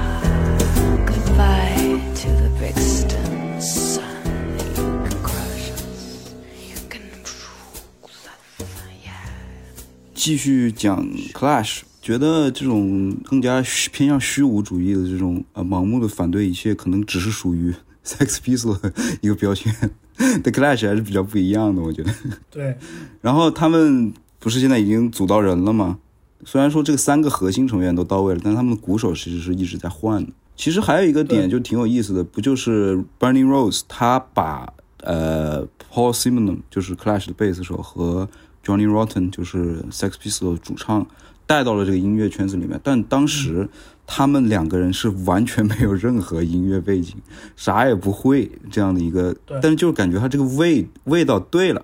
[10.19, 13.62] 继续讲 Clash，觉得这种更加
[13.93, 17.73] 偏向虚无主义的这种呃盲目的反对一切，可能只是属于
[18.05, 19.73] Sex Pistols 的一个标签。
[20.16, 22.12] The Clash 还是比较不一样的，我觉得。
[22.51, 22.77] 对，
[23.21, 25.99] 然后他们不是现在已经组到人了吗？
[26.45, 30.33] 虽然说这个三个核心成员都到位了，但他们的鼓手其实是一直在换的。
[30.57, 38.29] 其实还有一个点就挺有意思的，不就是 Bernie Rose 他把呃 Paul Simon 就是 Clash 的贝斯手和
[38.69, 41.07] Johnny Rotten 就是 Sex Pistols 的主唱
[41.47, 43.66] 带到了这个音乐圈子里面，但当时
[44.07, 47.14] 他们两个人是完全没有任何音乐背景，
[47.57, 51.83] 啥也不会这样的一个对，但是就是感觉他这个味味道对了，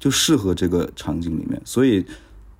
[0.00, 2.04] 就适合这个场景里面，所以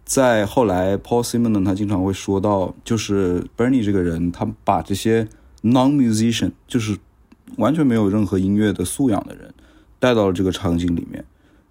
[0.05, 5.27] 在后来 Paul Simon 呢，他经常会说到，就是 Bernie 这个人，他把这些
[5.65, 6.97] non musician，就是
[7.57, 9.53] 完全没有任何音乐的素养的人，
[9.99, 11.25] 带到了这个场景里面。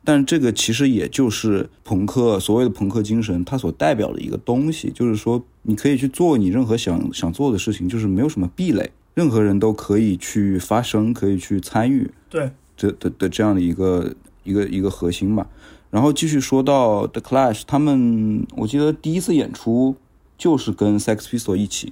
[0.07, 12.09] 但这个其实也就是朋克所谓的朋克精神，它所代表的一个东西，就是说你可以去做你任何想想做的事情，就是没有什么壁垒，任何人都可以去发声，可以去参与。
[12.29, 15.45] 对，这的的这样的一个一个一个核心吧。
[15.91, 19.97] 然后继续说到 The Clash，他们我记得第一次演出
[20.37, 21.91] 就是跟 Sex Pistols 一起，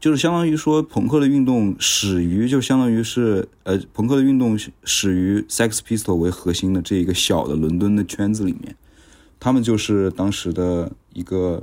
[0.00, 8.74] 就是相当于说朋克的运动始于就相当于是呃朋克的运动始于 Sex Pistols 为核心的这一个小的伦敦的圈子里面，
[9.38, 11.62] 他们就是当时的一个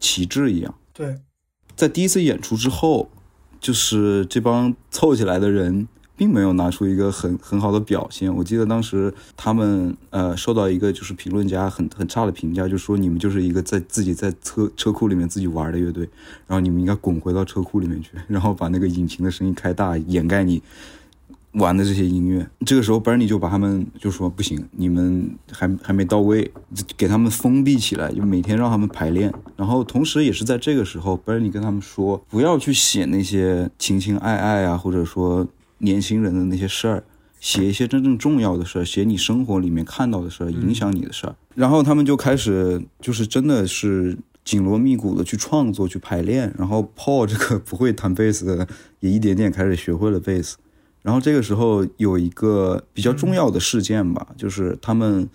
[0.00, 0.74] 旗帜一样。
[0.92, 1.20] 对，
[1.76, 3.08] 在第一次演出之后，
[3.60, 5.86] 就是这帮凑起来的人
[6.16, 8.34] 并没有拿出一个很很好的表现。
[8.34, 16.08] 我记得当时他们呃受到一个就是评论家很很差的评价，就说你们就是一个在自己在车车库里面自己玩的乐队，
[16.46, 20.62] 然后你们应该滚回到车库里面去，然后把那个引擎的声音开大，掩盖你
[21.52, 22.48] 玩的这些音乐。
[22.66, 26.50] 这个时候，Bernie 就把他们就说不行，你们还 还没到位，
[26.96, 29.32] 给他们封闭起来，就每天让他们排练。
[29.56, 35.46] 然后同时也是在这个时候，Bernie 跟他们说，不要去写那些情情爱爱啊，或者说
[35.78, 37.04] 年轻人的那些事儿。
[37.40, 41.36] 写一些真正重要的事儿，写你生活里面看到的事儿，影响你的事儿。
[41.54, 46.54] 然后他们就开始，就是真的是紧锣密鼓的去创作、去排练。
[46.56, 48.66] 然后 Paul 这个不会弹贝斯的，
[49.00, 50.56] 也一点点开始学会了贝斯。
[51.02, 55.28] 然后这个时候有一个比较重要的事件吧，就是他们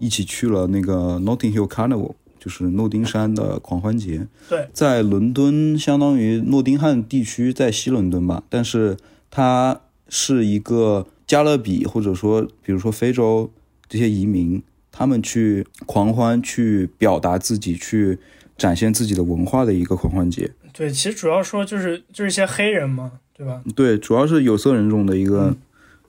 [0.00, 4.26] 一起去了那个 Notting Hill Carnival，就是诺丁山的狂欢节。
[4.48, 8.96] 对，在伦敦，相当于诺丁汉地区，在西伦敦吧，但是
[9.34, 13.50] 它是一个加勒比或者说，比如说非洲
[13.88, 18.18] 这些移民，他们去狂欢，去表达自己，去
[18.58, 20.52] 展现自己的文化的一个狂欢节。
[20.74, 23.62] 对，其实主要说就是就是一些黑人嘛，对吧？
[23.74, 25.56] 对，主要是有色人种的一个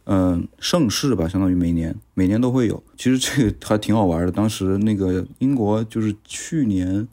[0.06, 2.84] 嗯、盛世吧，相当于每年每年都会有。
[2.98, 4.32] 其实这个还挺好玩的。
[4.34, 7.08] 当时那个英国就是去年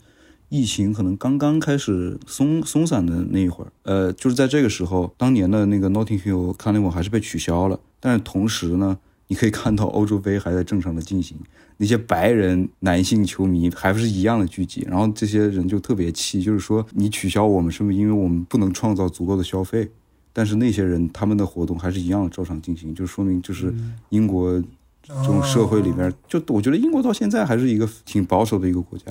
[0.53, 7.79] 疫情可能刚刚开始松松散的那一会儿，呃，就是在这个时候，当年的那个 Notting Hill Carnival 还是被取消了。
[8.01, 8.97] 但是同时呢，
[9.27, 11.37] 你可以看到欧洲杯还在正常的进行，
[11.77, 19.89] 那些白人男性球迷还不是一样的聚集，然后这些人就特别气，就是说你取消我们是不是因为我们不能创造足够的消费？
[20.33, 23.73] 但是那些人他们的活动还是一样的照常进行，就说明就是
[24.09, 24.61] 英国
[25.01, 29.05] 这种社会里边，就我觉得英国到现在还是一个挺保守的一个国家。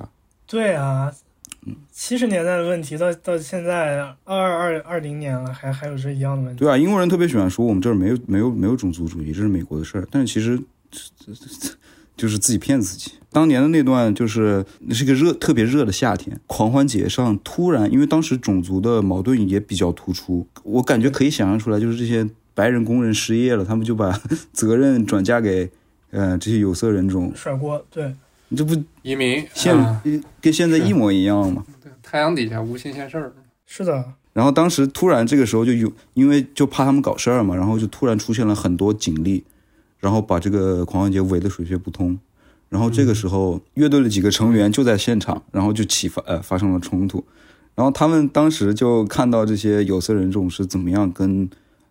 [0.46, 1.12] 对啊，
[1.92, 6.60] 七十年代的问题到到现在二二二零年了，还还有这一样的问题。
[6.60, 10.08] 对啊，英国人特别喜欢说我们这儿没有没有没有种族主义，这是美国的事儿。
[10.10, 10.58] 但是其实
[12.16, 13.12] 就是自己骗自己。
[13.32, 24.20] 当年的那段就是那是个热特别热的夏天，狂欢节上突然，因为当时种族的矛盾也比较突出，我感觉可以想象出来，就是这些白人工人失业了，他们就把
[24.52, 25.70] 责任转嫁给
[26.10, 28.14] 呃这些有色人种，甩锅，对，
[28.50, 30.02] 你这不移民现、啊
[30.40, 31.64] 跟现在一模一样吗？
[32.02, 33.32] 太阳底下无新鲜事儿。
[33.64, 39.44] 是的，然后当时突然这个时候就有，因为就怕他们搞事儿嘛，然后就突然出现了很多警力，
[40.00, 42.18] 然后把这个狂欢节围得水泄不通。
[42.68, 47.24] 然后这个时候，乐队的几个成员就在现场，然后就起发呃发生了冲突。
[47.76, 51.48] 然后他们当时就看到这些有色人种是怎么样跟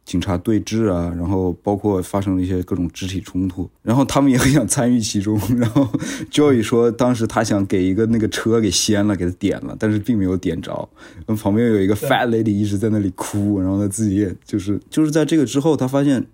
[0.10, 5.40] 警察对峙啊，然后包括发生了一些各种肢体冲突，然后他们也很想参与其中。
[5.56, 5.88] 然后
[6.32, 10.90] Joey 说，当时他想给一个那个车给掀了，给他点了，但是并没有点着。
[11.40, 16.26] 旁边有一个 fat lady 一直在那里哭，然后他自己也就是就是在这个之后，他发现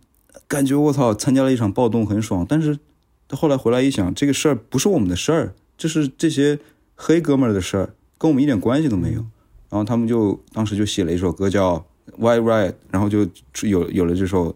[0.48, 2.80] 感觉我操，参加了一场暴动很爽，但是
[3.28, 6.58] 他后来回来一想，这个事儿不是我们的事儿，这是这些
[6.96, 9.26] 黑哥们儿的事儿，跟我们一点关系都没有。
[9.70, 11.76] 然后他们就当时就写了一首歌叫
[12.18, 13.28] 《White Riot》，然后就
[13.68, 14.56] 有有了这首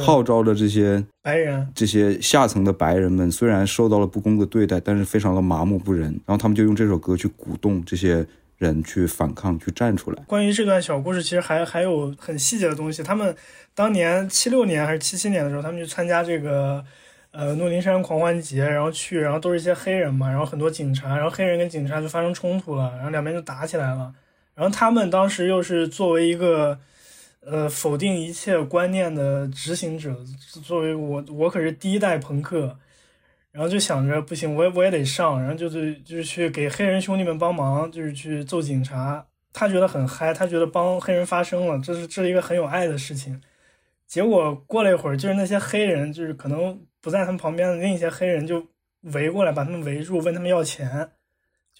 [0.00, 6.08] 号召着这些白人，这些下层的白人们，虽然受到了不公的对待，但是非常的麻木不仁。
[6.26, 8.24] 然后他们就用这首歌去鼓动这些
[8.58, 10.22] 人去反抗，去站出来。
[10.26, 13.02] 关于这段小故事，其实还还有很细节的东西。
[13.02, 13.34] 他们
[13.74, 16.84] 当年七六年还是七七年的时候，他们去参加这个
[17.32, 24.12] 呃诺丁山狂欢节，然后去，然后都是一些黑人嘛，然后很多警察，然后黑人跟警察就发生冲突了，然后两边就打起来了。
[24.54, 26.78] 然后他们当时又是作为一个
[27.40, 30.14] 呃否定一切观念的执行者，
[30.62, 32.78] 作为我我可是第一代朋克，
[33.50, 39.26] 然后就想着不行，我也我也得上，然后就是就是去给黑人兄弟们帮忙，就是去揍警察。
[39.52, 43.40] 他觉得很嗨，他觉得帮黑人发声了，这是这是一个很有爱的事情。
[44.06, 48.64] 结果过了一会儿，就是那些黑人，就是可能不在他们旁边的另一些黑人就
[49.12, 51.10] 围过来，把他们围住，问他们要钱，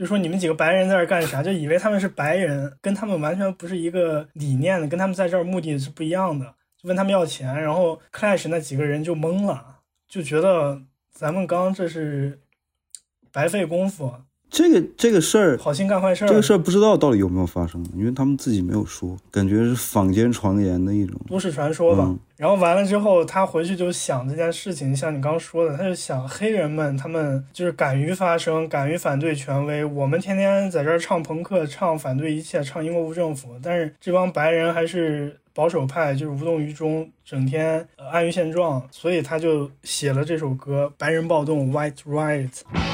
[0.01, 1.43] 就说你们几个白人在这干啥？
[1.43, 6.47] 就以为他们是白人，跟他们完全不是一个理念的，跟他们在这儿目的是不一样的，
[6.79, 7.55] 就问他们要钱。
[7.55, 10.81] 然后 Clash 那几个人就懵了，就觉得
[11.13, 12.41] 咱们刚这是
[13.31, 14.11] 白费功夫，
[14.51, 16.29] 这个这个事儿，好心干坏事儿。
[16.29, 21.19] 这个事儿不知道到底有没有发生，因为他们自己没有说，感觉是坊间传言的一种。
[21.29, 22.05] 都市传说吧。
[22.07, 29.85] 嗯然后完了之后，他回去就想这件事情，像你刚刚说的，他就想黑人们他们就是敢于发声，敢于反对权威。
[29.85, 42.90] 我们天天在这儿唱朋克，唱反对一切，唱英国无政府，但是这帮白人还是保守派，就是无动于衷，整天、呃、安于现状，所以他就写了这首歌《白人暴动》（White Riot）。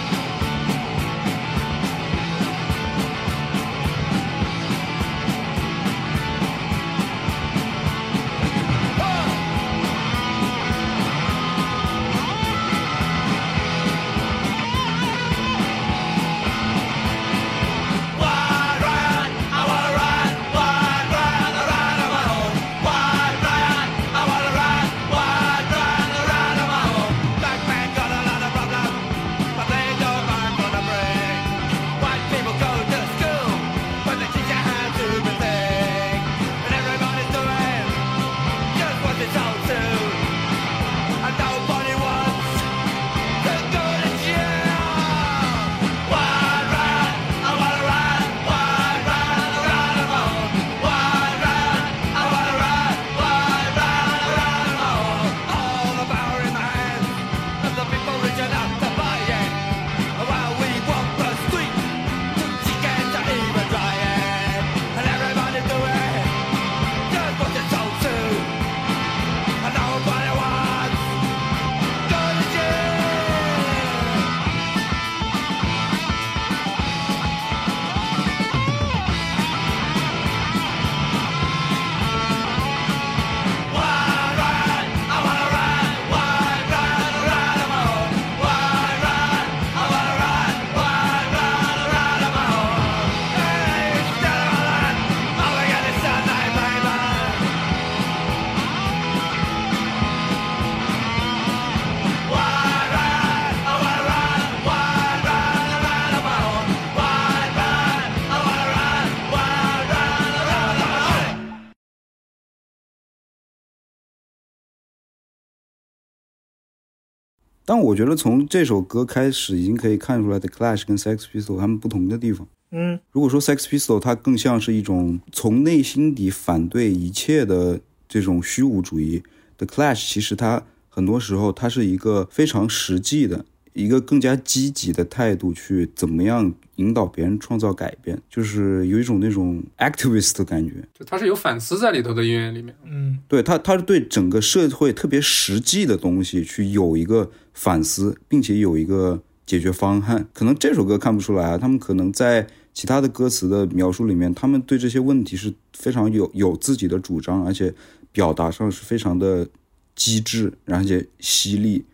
[117.77, 122.49] 但我觉得从这首歌开始，已经可以看出来 The Clash 跟 Sex Pistol 他们不同的地方。
[122.71, 129.23] 嗯，如果说 Sex Pistol 它更像是一种从内心底反对一切的这种虚无主义
[129.59, 133.45] ，The Clash 其实它很多时候它是一个非常实际的。
[133.75, 140.75] 一个更加积极的态度去怎么样引导别人创造改变，就是有一种那种 activist 的感觉。
[140.99, 142.75] 就他是有反思在里头的音乐里面。
[142.85, 150.27] 嗯，对他，他是对整个社会特别实际的东西去有一个反思，并且有一个解决方案。
[150.33, 157.73] 可能这首歌看不出来啊，他们可能在其他的歌词的描述里面，他们对这些问题是非常有有自己的主张，而且
[158.13, 159.49] 表达上是非常的
[159.95, 161.85] 机智，而且犀利。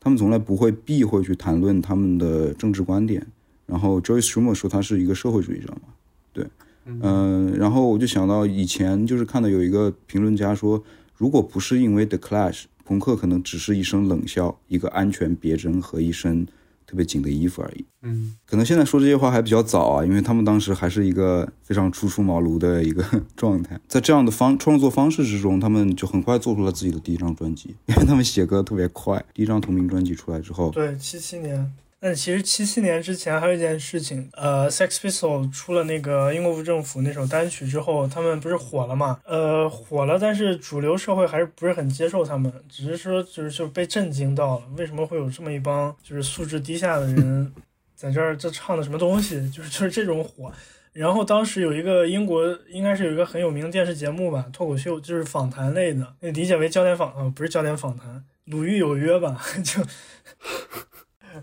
[0.00, 3.26] 他们从来不会避讳去谈论他们的政治观点。
[3.68, 5.92] 然后 Joyce Schumer 说他是一个社会主义者嘛，
[6.32, 6.44] 对，
[6.86, 10.82] 嗯、然后我就想到以前就是看到有一个评论家说，
[11.14, 16.46] 如果不是因为 The Clash，朋克可能只是一声冷笑，一个安全别针和一身
[16.86, 17.84] 特别紧的衣服而已。
[18.00, 23.04] 嗯，可能现在说这些话还比较早啊，因为他们当时还是一个非常初出茅庐的一个
[23.36, 29.22] 状态，在这样的方创作方式之中，他们就很快做出了自己的第一张专辑，因为他们写歌特别快。
[29.34, 31.70] 第一张同名专辑出来之后，对，七七年。
[32.00, 39.18] 但其实七七年之前还有一件事情，呃，Sex Pistol 出了那个英国无政府那首单曲之后，他们不是火了嘛？
[39.24, 47.52] 呃，火了，但是主流社会还是不是很接受他们，只是说就是就被震惊到了，为什么会有这么一帮就是素质低下的人
[47.96, 49.50] 在这儿这唱的什么东西？
[49.50, 50.52] 就是就是这种火。
[50.92, 59.82] 然后当时有一个英国应该是有一个很有名的电视节目吧，脱口秀就是访谈类的，那理解为焦点访啊，不是焦点访谈，鲁豫有约吧， 就。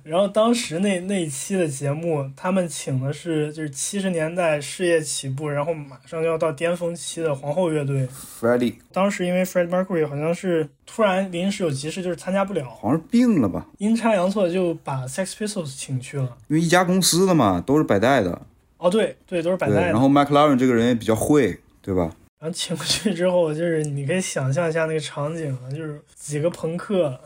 [0.03, 8.07] 然后当时那那一期的节目，他们请的是就是七十年代事业起步，然后马上就要到巅峰期的皇后乐队。
[8.39, 13.65] Freddie 当时因为 f r e d d Mercury 好像是突然临时有急事，就是参加不了，好像是病了吧？
[13.77, 16.37] 阴差阳错就把 Sex Pistols 请去了。
[16.47, 18.41] 因为一家公司的嘛，都是百代的。
[18.77, 19.91] 哦，对对，都是百对，代的。
[19.91, 22.11] 然后 McLaren 这个人也比较会，对吧？
[22.39, 27.19] 然后请过去之后，就是你可以想象一下那个场景啊，就是几个朋克，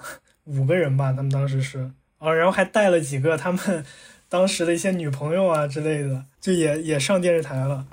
[0.45, 1.89] 五个人吧，他们当时是
[2.19, 3.83] 啊，然后还带了几个他们
[4.29, 7.85] 当时的一些女朋友啊之类的，就也也上电视台了，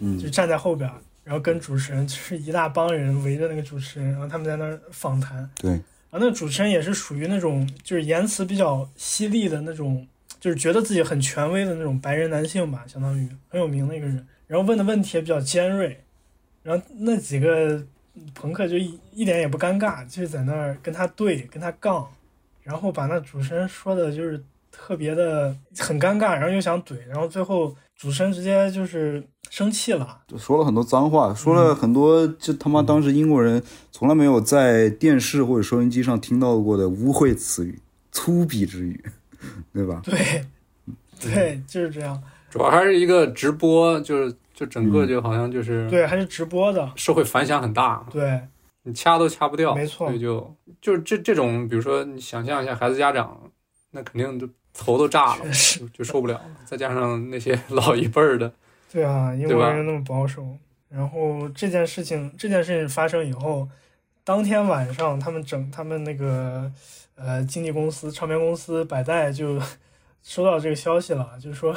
[0.00, 0.18] 嗯。
[0.18, 0.90] 就站在后边，
[1.24, 10.06] 然后跟主持人就是一大帮人围着那个主持人，然后他们在那儿访谈，对，然后那个主持人也是属于那种就是言辞比较犀利的那种，
[10.40, 14.26] 就是觉得自己很权威的那种白人男性吧，相当于很有名的一个人。
[14.46, 16.02] 然后问的问题也比较尖锐，
[16.62, 17.82] 然后那几个
[18.34, 22.10] 朋克就一一点也不尴尬，就是在那儿跟他对，跟他杠，
[22.68, 24.38] 然后把那主持人说的就是
[24.70, 37.80] 特别的很尴尬，然后又想怼，然后最后主持人直接就是生气了，就说了很多脏话，说了很多就他妈当时英国人从来没有在电视或者收音机上听到过的污秽词语、
[38.12, 39.02] 粗鄙之语，
[39.72, 40.02] 对吧？
[40.04, 40.44] 对，
[41.18, 48.40] 对，就是这样，主要还是一个直播，就是就整个就好像就是对，还是直播的，社会反响很大，对，
[48.88, 53.38] 你掐都掐不掉，没错所以就就是这这种，比如说你想象一下，孩子家长
[53.90, 55.44] 那肯定就头都炸了
[55.78, 58.50] 就就受不了了，再加上那些 老一辈儿的，
[58.90, 60.56] 对啊，英国人那么保守。
[60.88, 63.68] 然后这件事情，这件事情发生以后，
[64.24, 66.72] 当天晚上他们整他们那个
[67.14, 69.60] 呃经纪公司、唱片公司百代就
[70.22, 71.76] 收到这个消息了，就是说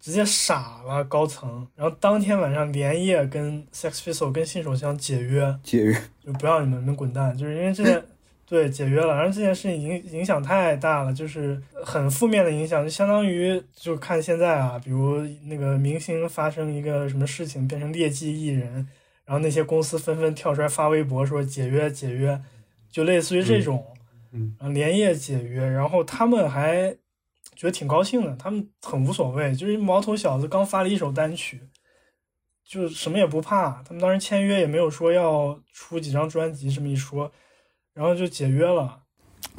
[0.00, 1.66] 直接傻了高层。
[1.76, 8.02] 然后当天晚上连夜跟 Sex Pistol 跟信手枪解约，解约，就不要你们你们滚蛋，就是因为这件
[8.46, 18.88] 对解约了，然后这件事情影影响太大了，就是很负面的影响，就相当于就看现在啊，比如那个明星发生一个什么事情变成劣迹艺人，
[19.24, 22.40] 然后那些公司纷纷跳出来发微博说解约解约，
[22.90, 23.86] 就类似于这种，
[24.32, 24.56] 嗯。
[24.58, 26.96] 然后连夜解约，然后他们还
[27.60, 31.60] 觉得挺高兴的，他们很无所谓，就是毛头小子刚发了一首单曲。
[32.66, 37.30] 就什么也不怕，他们当时签约也没有说要出几张专辑这么一说，
[37.92, 39.00] 然后就解约了。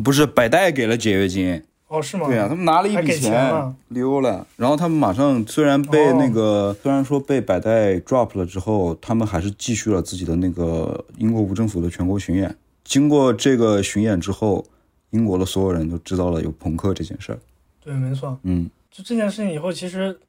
[0.04, 2.26] 不是百代给了解约金，哦，是吗？
[2.26, 12.58] 对啊，他们拿了一笔钱溜了，然后他们马上虽然被哦那个、虽然说被百代 drop 了之后，他们还是继续了自己的那个英国无政府的全国巡演。
[12.84, 14.66] 经过这个巡演之后，
[15.12, 17.40] 英国的所有人都知道了有朋克这件事儿。
[17.84, 18.40] 对，没错。
[18.44, 20.20] 嗯，就这件事情以后，其实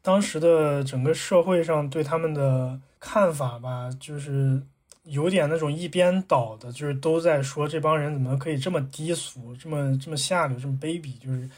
[0.00, 4.62] 当时的整个社会上对他们的看法吧，就是
[5.04, 11.48] 有点那种一边倒的，就是都在说这帮人怎么可以这么低俗、这么这么下流、这么卑鄙，就是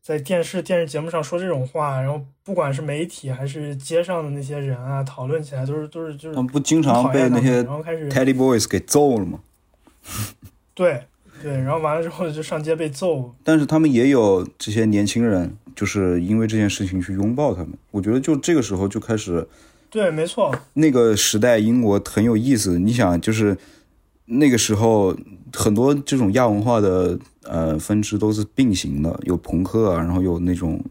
[0.00, 9.40] 在电视电视节目上说这种话，然后不管是媒体还是街上的那些人啊，讨论起来都是都是就是他们不经常被那些然后开始 Teddy Boys 给揍了吗？
[10.72, 11.02] 对
[11.42, 17.72] 对，然后完了之后就上街被揍，但是他们也有这些年轻人，就是因为这件事情去拥抱他们。
[17.90, 19.46] 我觉得就这个时候就开始，
[19.90, 22.78] 对，没错，那个时代英国很有意思。
[22.78, 23.56] 你想，就是
[24.24, 25.16] 那个时候
[25.52, 30.82] 很多这种亚文化的呃分支都是并行的，有朋克啊，然后有那种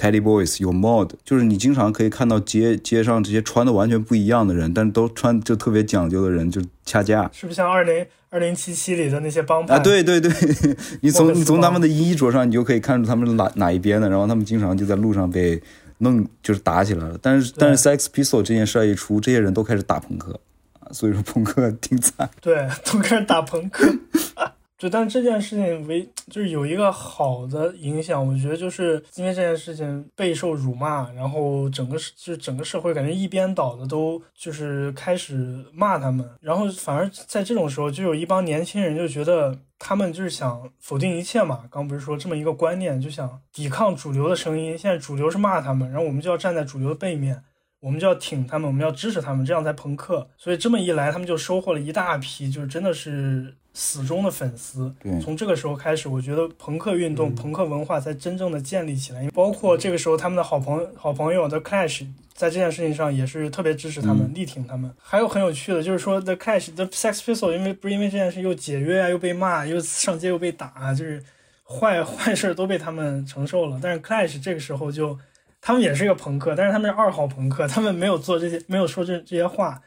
[0.00, 7.28] Teddy Boys，有 mod，就是你经常可以看到街街上这些穿的完全不一样的人，但是都穿就特别讲究的人就掐架。
[7.34, 9.74] 是不是像二零二零七七里的那些帮派？
[9.74, 10.30] 啊，对对对，
[11.02, 15.60] 你从你从他们的衣着上，你就可以看出他们是哪哪一边的，然后他们经常就在路上被
[15.98, 17.18] 弄，就是打起来了。
[17.20, 20.38] 但是但是 Sex Pistol 这件事一出，这些人都开始打朋克
[20.78, 22.30] 啊，所以说朋克挺惨。
[22.40, 23.92] 对，都开始打朋克。
[24.78, 47.42] 对，但这件事情唯就是有一个好的影响，我觉得就是因为这件事情备受辱骂，然后整个社就是整个社会感觉一边倒的都就是开始骂他们，然后反而在这种时候，就有一帮年轻人就觉得他们就是想否定一切嘛，刚不是说这么一个观念，就想抵抗主流的声音，现在主流是骂他们，然后我们就要站在主流的背面。
[47.80, 50.28] 我们就要挺他们，我们要支持他们，这样才朋克。
[50.36, 54.92] 所以这么一来，他们就收获了一大批，就是真的是死忠的粉丝。
[55.00, 59.30] 对从这个时候开始，我觉得朋克运动、朋克文化才真正的建立起来。
[59.30, 64.92] 包括这个时候，他们的好朋好朋友 The Clash 在这件事情上也是特别支持他们、力挺他们。
[65.00, 71.22] 还有很有趣的，就是说 The Clash、The Sex Pistol，因为不是因为这件事又解约啊，又被骂，又上街又被打，就是
[71.64, 73.78] 坏坏事都被他们承受了。
[73.80, 75.18] 但是 Clash 这个时候就。
[75.60, 79.82] 他们也是一个朋克，但是他们是二号朋克，他们没有做这些，没有说这这些话，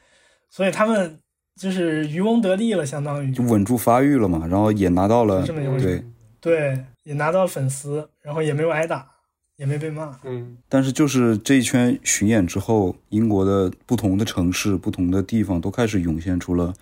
[0.50, 1.18] 所以他们
[1.60, 3.32] 就是渔翁得利了，相当于。
[3.32, 6.04] 就稳住发育了嘛，然后也拿到了这么一回事
[6.40, 9.06] 对，对，也拿到了粉丝，然后也没有挨打，
[9.58, 10.18] 也没被骂。
[10.24, 16.74] 嗯，但是就是这一圈巡演之后，英国的不同的城市、不同的地方都开始涌现出了，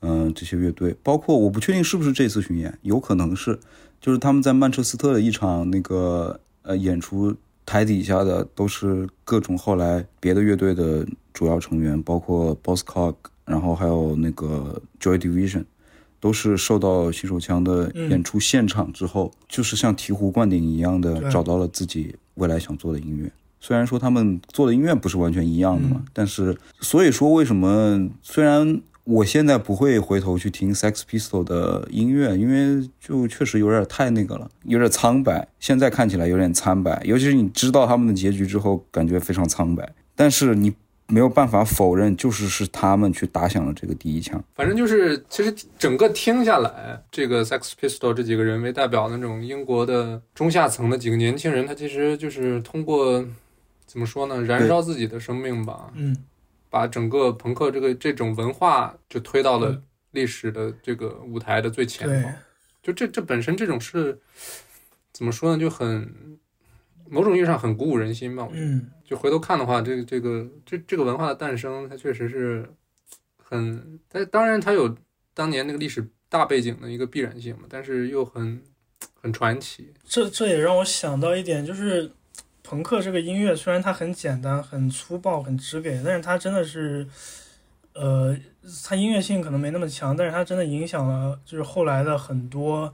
[0.00, 3.58] 嗯、这些乐队，包括我不确定是不是这次巡演，有可能是，
[4.00, 13.14] 就是他们在曼彻斯特的一场那个呃演出，台底下的都是各种后来别的乐队的主要成员，包括 Bosscock，
[13.44, 15.64] 然后还有那个 Joy Division。
[16.20, 23.30] 都是受到新手枪的演出现场之后，就是像醍醐灌顶一样的找到了自己未来想做的音乐。
[23.60, 35.46] 虽然说他们做的音乐不是完全一样的嘛，但是所以说为什么虽然我现在不会回头去听 Sex Pistol 的音乐，因为就确实有点太那个了，有点苍白。
[35.60, 39.94] 现在看起来有点苍白，尤其是你知道他们的结局之后，感觉非常苍白。
[40.16, 40.72] 但是你
[41.06, 44.42] 没有办法否认，就是是他们去打响了这个第一枪。
[44.54, 53.24] 反正就是，其实整个听下来，这个 Sex Pistol 这几个人为代表的那种英国的中下层的几个年轻人，他其实就是通过
[53.86, 56.16] 怎么说呢，燃烧自己的生命吧，嗯，
[56.70, 59.80] 把整个朋克这个这种文化就推到了
[60.12, 62.32] 历史的这个舞台的最前方。
[62.82, 64.18] 就这这本身这种是
[65.12, 66.38] 怎么说呢，就很
[67.14, 68.44] 某种意义上很鼓舞人心吧。
[68.44, 72.68] 我觉得嗯，就回头看的话，这个这个这这个文化的诞生，它确实是
[73.38, 74.94] 很，它当然它有
[75.32, 78.60] 当年那个历史大背景的一个必然性嘛，但是又很
[79.20, 79.92] 很传奇。
[80.04, 82.10] 这这也让我想到一点，就是
[82.62, 87.06] 朋克这个音乐虽然它很简单、很粗暴、很直给，但是它真的是，
[87.92, 88.36] 呃，
[88.84, 92.92] 它音乐性可能没那么强，但是它真的影响了就是后来的很多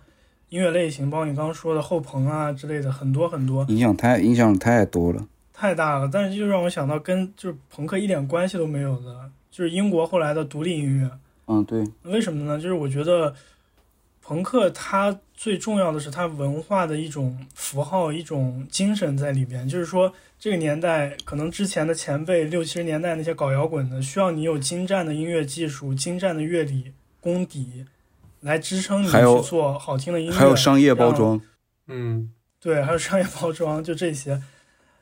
[0.50, 3.64] 音乐类型，包括你刚刚说的后朋啊之类的，很多很多。
[3.68, 5.26] 影响太影响太多了。
[5.52, 11.10] 太大了，但是就让我想到跟就是朋克一点关系都没有的，就是英国后来的独立音乐。
[11.46, 12.58] 嗯，对，为什么呢？
[12.58, 13.34] 就是我觉得
[14.22, 19.68] 朋克它最重要的是它文化的一种符号、一种精神在里边。
[19.68, 27.84] 就是说，这个年代可能之前的前辈六七十年代那些搞摇滚的，需要你有精湛的音乐技术、精湛的乐理功底
[28.40, 29.12] 来支撑你去
[29.48, 31.40] 做好听的音乐，还有商业包装。
[31.86, 34.40] 嗯，对，还有商业包装，就这些。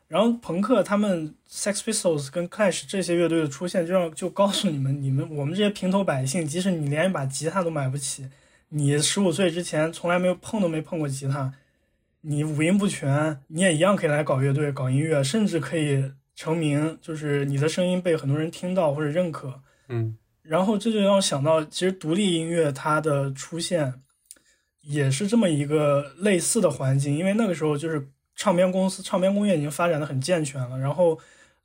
[0.09, 8.27] 然后朋克他们 Sex Pistols 跟 Clash 这些乐队的出现，就让就告诉你们，你们我们这些平头百姓，即使你连一把吉他都买不起，
[8.71, 11.53] 你十五岁之前从来没有碰都没碰过吉他，
[12.23, 19.61] 你五音不全，你也一样可以来搞乐队、搞音乐，甚至可以成名，就是你的声音被很多人听到或者认可。
[19.89, 20.17] 嗯，
[20.49, 23.93] 然后这就让我想到，其实独立音乐它的出现
[24.83, 31.19] 也是这么一个类似的环境，因为那个时候就是唱片公司、唱片工业已经发展的很健全了，然后。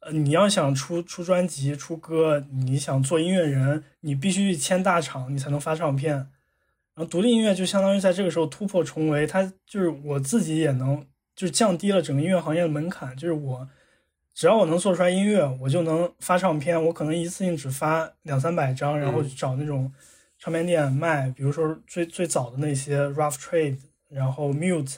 [0.06, 6.14] 呃，你要想出出专辑、出歌，你想做音乐人，你必须去签大厂，你才能发唱片。
[6.14, 6.28] 然
[6.98, 11.08] 后独立音乐就相当于在这个时候突破重围，它就是我自己也能，
[11.38, 13.16] 就是降低了整个音乐行业的门槛。
[13.16, 13.66] 就是我
[14.34, 16.84] 只要我能做出来音乐，我就能发唱片。
[16.86, 19.92] 我可能一次性只发两三百张，然后找那种
[20.40, 23.78] 唱片店卖，比如说最最早的那些 Rough Trade，
[24.10, 24.96] 然后 Mute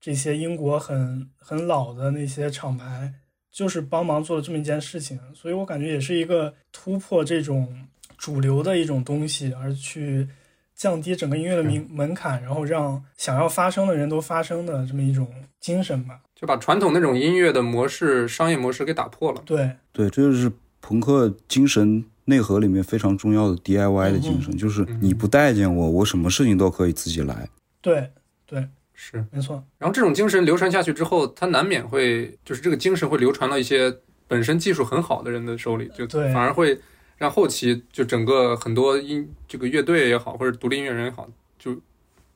[0.00, 3.14] 这些英国很很老的那些厂牌，
[3.50, 10.28] 就是帮忙做了这么一件事情，所以我感觉也是一个突破这种主流的一种东西，而去
[10.76, 15.26] 降低整个音乐的门门槛，然后让想要发声的人都发声的这么一种
[15.58, 16.20] 精神吧。
[16.34, 19.40] 就把传统那种音乐的模式、商业模式给打破了。
[19.46, 27.48] 对，对，这就是朋克精神内核里面非常重要的 DIY 的精神，就是你不待见我，我什么事情都可以自己来。
[27.80, 28.10] 对，
[28.44, 29.64] 对，是，没错。
[29.78, 33.90] 然后这种精神流传下去之后，它难免会就是这个精神会流传到一些
[34.28, 36.78] 本身技术很好的人的手里，就对反而会
[37.16, 41.28] 让后期就整个很多音这个乐队也好，或者独立音乐人也好，
[41.58, 41.80] 就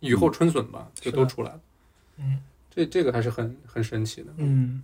[0.01, 1.61] 雨后春笋吧，就都出来了。
[2.19, 2.41] 嗯
[2.71, 4.33] 这这个还是很很神奇的。
[4.37, 4.83] 嗯。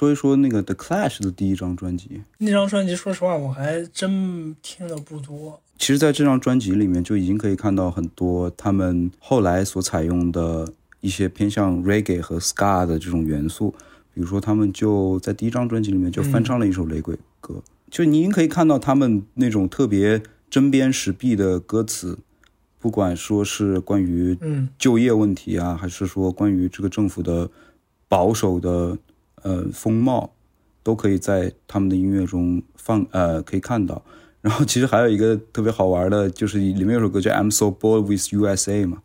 [0.00, 2.22] 说一说那个 The Clash 的第一张专辑。
[2.38, 5.60] 那张专辑，说实话，我还真听的不多。
[5.76, 10.72] 其实，在这张专辑里面就已经可以看到很多他们后来所采用的
[11.02, 13.74] 一些偏向 reggae 和 ska 的这种元素。
[14.14, 22.18] 比如说，他们就在第一张专辑里面就翻唱了一首雷鬼歌，就你已经可以看到他们那种特别针砭时弊的歌词，
[22.78, 27.50] 不管说是关于嗯就业问题啊，还是说关于这个政府的
[28.08, 28.96] 保守的
[29.42, 30.30] 呃风貌，
[30.82, 34.02] 都可以在他们的音乐中放呃可以看到。
[34.40, 38.98] 然后其实还有一个特别好玩的，就是里面有首歌叫《I'm So Bored with USA》嘛，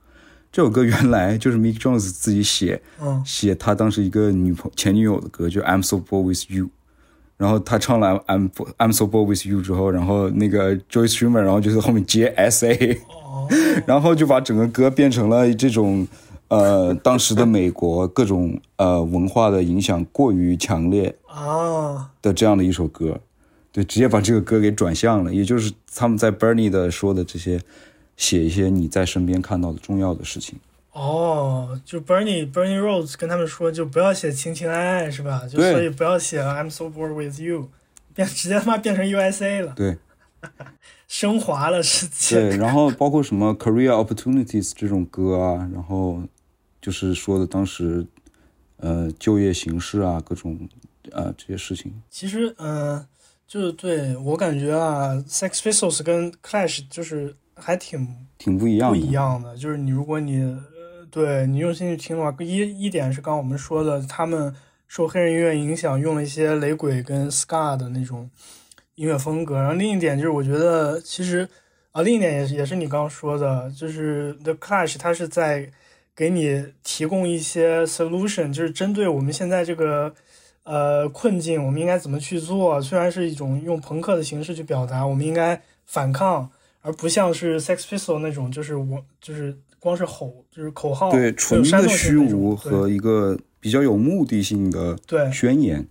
[0.52, 6.70] 这首歌原来就是 Mick Jones 自己写嗯写他当时一个女朋前女友的歌，就 I'm So Bored with You。
[7.38, 13.46] 然后他唱了 I'm I'm So Bored with You 之后，然后那个 Joyce Schumer，然后就是后面接 SA，哦，
[13.86, 16.08] 然后就把整个歌变成了这种，
[16.48, 23.20] 呃，当时的美国各种呃文化的影响过于强烈啊，的这样的一首歌，
[23.72, 27.60] 对，直接把这个歌给转向了，也就是他们在 Bernie 的说的这些，
[28.16, 30.60] 写一些你在身边看到的重要的事情。
[30.94, 35.42] 哦，就 Bernie Bernie Rhodes 跟他们说，就不要写情情爱爱是吧？
[35.50, 37.70] 就所以不要写 I'm so bored with you，
[38.14, 39.98] 变直接他妈变成 USA 了，对。
[41.08, 42.36] 升华了世界。
[42.36, 46.20] 对，然后包括什么 Career Opportunities 这种歌啊，然后
[46.86, 48.06] 就是说的当时
[48.78, 50.70] 呃就业形势啊，各种
[51.14, 51.92] 呃这些事情。
[52.12, 53.04] 其实，嗯、
[53.48, 58.08] 就是对我感觉啊，Sex Pistols 跟 Clash 就是还挺
[58.38, 59.58] 挺不一样的，不一样的。
[59.58, 64.54] 就是你如果你呃对你用心去听的话，一一点是刚刚我们说的，他们
[64.88, 68.30] 受黑人音乐影响，用了一些雷鬼跟 ska 的那种
[68.94, 69.56] 音乐风格。
[69.56, 71.50] 然后另一点就是，我觉得其实
[71.94, 75.72] 啊，另一点也是也是你刚刚说的，就是 The Clash 它是在
[76.16, 80.14] 给你提供一些 solution，就是针对我们现在这个
[80.64, 82.82] 呃困境，我们应该怎么去做？
[82.82, 86.50] 虽然是一种用朋克的形式去表达，我们应该反抗，
[86.82, 95.86] 而不像是 Sex Pistol 那种，就是我就是光是吼，就是口号，对，有纯的虚无和一个比较有目的性的对宣言，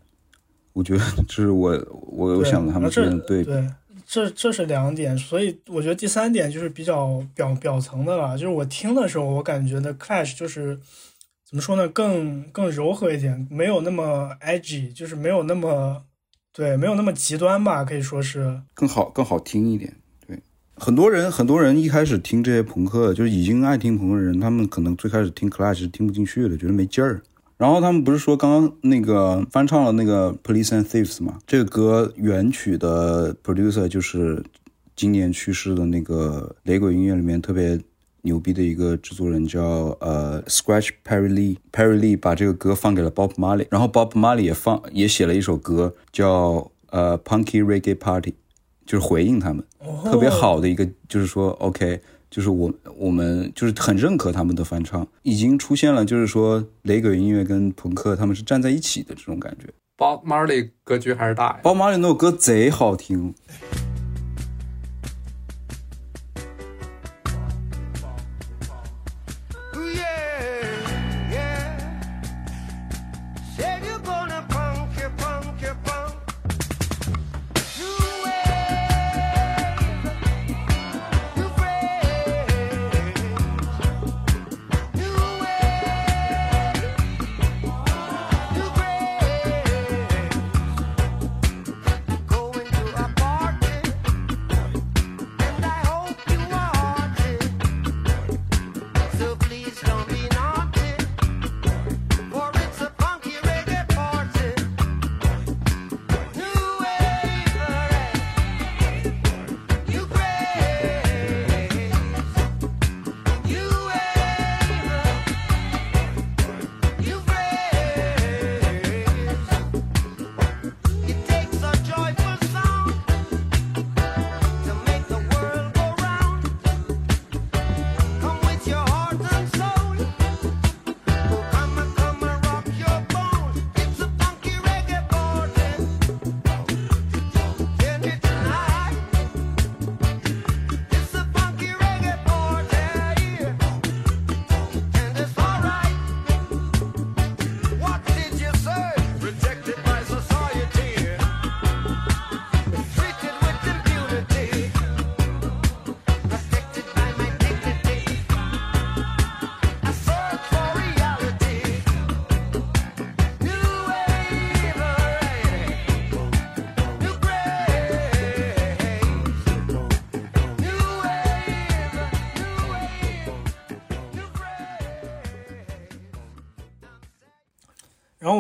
[0.73, 3.51] 我觉得这是我我有想到他们之间的对比。
[3.51, 3.69] 对，
[4.15, 8.39] 这这是两点，所以我觉得第三点就是比较表表层的了。
[8.39, 10.79] 就是我听的时候，我感觉的 Clash 就是
[11.45, 16.05] 怎么说呢，更更柔和一点，没有那么 edgy，就是没有那么
[16.53, 19.93] 对，没有那么极端吧，可以说是更好更好听一点。
[20.25, 20.39] 对
[20.77, 27.21] 很多人很多人一开始听这些朋克，就是已经爱听朋克的人，他们可能最开始听 Clash 是听不进去的，觉得没劲儿。
[27.57, 31.39] 然后他们不是说刚刚那个翻唱了那个 Police and Thieves 嘛？
[31.47, 34.45] 这个歌原曲的 producer 就是
[34.97, 37.81] 今年去世的那个雷鬼音乐里面特别
[38.23, 48.35] 牛逼的一个制作人叫呃 Scratch Perry Lee，Perry Lee 把这个歌放给了 Bob Marley，然后 Bob Marley 也放也写了一首歌叫呃 Punky Reggae Party，
[48.85, 49.65] 就是回应他们，
[50.05, 52.01] 特别好的一个就是说 OK。
[52.35, 59.73] 就是我我们就是很认可他们的翻唱，已经出现了，就是说雷鬼音乐跟朋克他们是站在一起的这种感觉。
[59.97, 61.61] Bob Marley 格局还是大呀。
[61.63, 63.33] 包马里那首歌贼好听，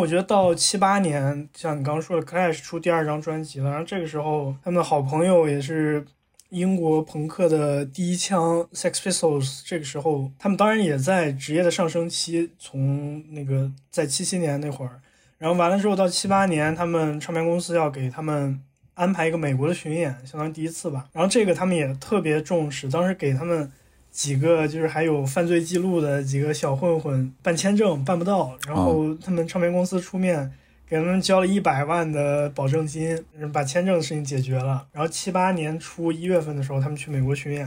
[0.05, 6.05] 我觉得到七八年，像你刚刚说的，Clash 出第二张专辑了，然后这个时候他们的好朋友也是
[6.51, 15.01] 英国朋克的第一枪 Sex Pistols，这个时候他们当然也在职业的上升期，从那个在七七年那会儿，
[15.39, 18.61] 然后完了之后到七八年，他们唱片公司要给他们
[18.93, 23.73] 安排一个美国的巡演，相当于第一次吧，然后这个他们也特别重视，当时给他们。
[24.15, 30.53] 几个就是还有犯罪记录的几个小混混办签证办不到，然后他们唱片公司出面
[30.89, 33.21] 给他们交了一百万的保证金，
[33.53, 34.87] 把签证的事情解决了。
[34.93, 37.63] 然后七八年初一月份的时候，他们去美国巡演，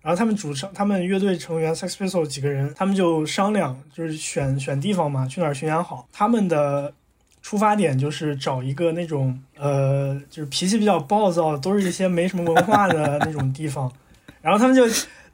[0.00, 6.08] 然后他们主唱他们乐队成员 Sex Pistols 几个人，他们就商量，就是选选地方嘛，去哪儿巡演好。
[6.10, 6.94] 他们的
[7.42, 13.92] 出发点就是找一个那种呃，就是脾气比较暴躁，都是一些没什么文化的那种地方，
[14.40, 14.82] 然后他们就。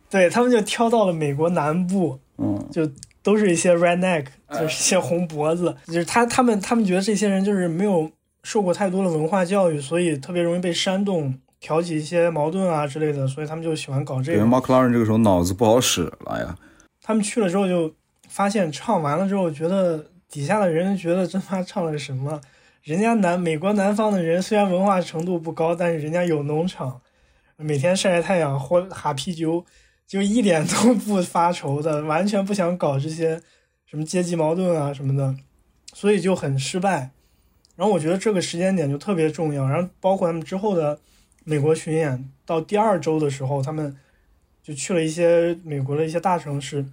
[0.08, 2.88] 对他们就挑到了美国南部，嗯，就
[3.22, 8.10] 都是一些 redneck，就是一些红脖子，就是他他们他们觉得这些人就是没有
[8.42, 14.56] 受过太多的文化教育，所以特别容易被煽动，挑起一些矛盾啊之类的，所以他们就喜欢搞这感觉个。
[14.56, 16.56] Mark Lauren 这个时候脑子不好使了呀。
[17.02, 17.92] 他们去了之后就
[18.28, 22.40] 发现唱完了之后，觉得底下的人觉得真妈唱了什么？
[22.82, 27.00] 人家南美国南方的人虽然文化程度不高，但是人家有农场，
[27.56, 29.64] 每天晒晒太阳，喝哈啤酒，
[30.06, 33.40] 就一点都不发愁的，完全不想搞这些
[33.86, 35.34] 什么阶级矛盾啊什么的，
[35.92, 37.10] 所以就很失败。
[37.74, 40.98] 然后我觉得这个时间点就特别重要，然后包括他们之后的
[41.44, 43.94] 美国巡演，到第二周的时候，他们
[44.62, 46.86] 就去了一些美国的一些大城市。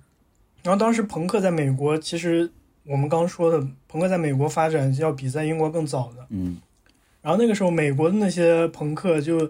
[0.61, 2.49] 然后当时朋克在美国，其实
[2.85, 6.26] 我们刚说的，朋克在美国发展要比在英国更早的。
[6.30, 6.57] 嗯，
[7.22, 9.49] 然后那个时候，美国的那些朋克就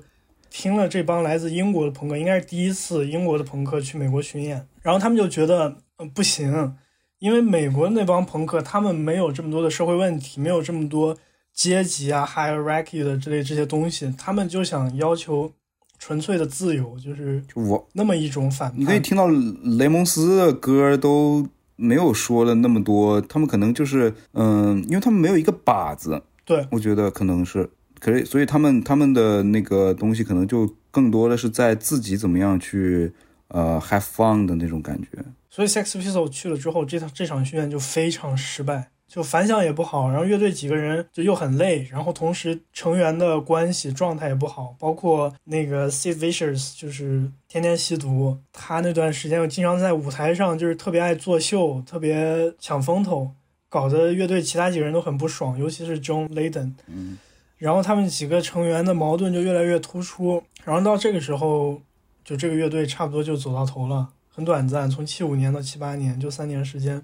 [0.55, 6.75] 听了这帮来自英国的朋克，应该是第一次英国的朋克去美国巡演，然后他们就觉得、呃、不行，
[7.17, 11.17] 因为美国那帮朋克他们没有这么多的社会问题，没有这么多
[11.51, 15.51] 阶级啊 hierarchy 的之类这些东西，他们就想要求
[15.97, 18.79] 纯粹的自由，就是我那么一种反叛。
[18.79, 27.67] 你可以听到雷蒙斯的歌都没有说了那么多，他们可能就是嗯、因为他们没有一个靶子，对我觉得可能是
[28.03, 33.13] 可是所以他们他们的那个东西可能就更多的是在自己怎么样去
[33.47, 35.07] 呃 have fun 的那种感觉。
[35.49, 53.31] 所以 Sex Pistols 去了之后，这场这场训练就非常失败，就反响也不好，然后乐队几个人就又很累，然后同时成员的关系状态也不好，包括那个 Sid Vicious 就是天天吸毒，他那段时间又经常在舞台上就是特别爱作秀，特别抢风头，
[53.69, 56.71] 搞得乐队其他几个人都很不爽，尤其是 John Layden。
[56.87, 57.17] 嗯，
[57.63, 61.81] 然后他们几个成员的矛盾就越来越突出，然后到这个时候，
[62.25, 66.95] 就这个乐队差不多就走到头了，很短暂，从七五年到七八年，就三年时间。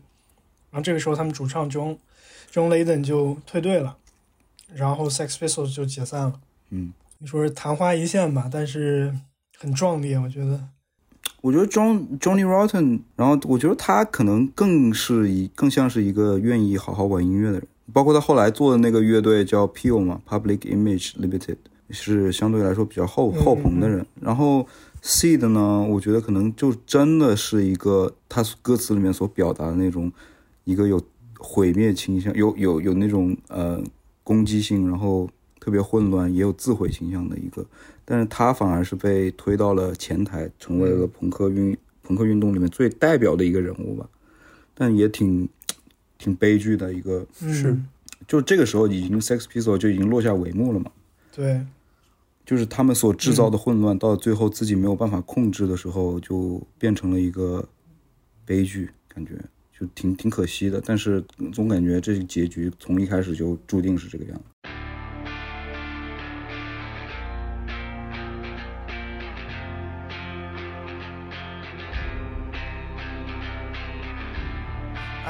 [0.70, 1.96] 然后这个时候，他们主唱 John
[2.52, 3.96] John Layden 就退队了，
[4.74, 6.34] 然后 Sex Pistols 就解散了。
[6.72, 9.16] 嗯，你说是昙花一现吧，但是
[9.58, 10.60] 很壮烈，我觉得。
[11.40, 21.58] 我觉得 John Johnny Rotten，然后我觉得他可能更是一更像是一个愿意好好玩音乐的人，包括他后来做的那个乐队叫 Peel 嘛，Public Image Limited，
[21.90, 24.06] 是相对来说比较后嗯后朋的人。
[24.22, 24.68] 然后
[25.02, 30.12] Seed 呢，我觉得可能就真的是一个他歌词里面所表达的那种
[30.66, 31.02] 一个有
[31.38, 33.82] 毁灭倾向，有有有那种呃
[34.24, 35.30] 攻击性，然后
[35.60, 37.66] 特别混乱，也有自毁倾向的一个。
[38.06, 44.08] 但是他反而是被推到了前台，成为了朋克运朋克运动里面最代表的一个人物吧。
[44.74, 45.48] 但也挺
[46.20, 47.76] 挺悲剧的一个，是
[48.28, 50.92] 就这个时候已经 Sex Pistols 就已经落下帷幕了嘛。
[51.32, 51.66] 对，
[52.46, 57.68] 就是他们所制造的混乱，到最后自己没有办法控制的时候，就变成了一个
[58.46, 59.32] 悲剧，感觉
[59.72, 60.82] 就挺挺可惜的。
[60.86, 61.24] 但是
[61.54, 64.70] 总感觉这个结局从一开始就注定是这个样子。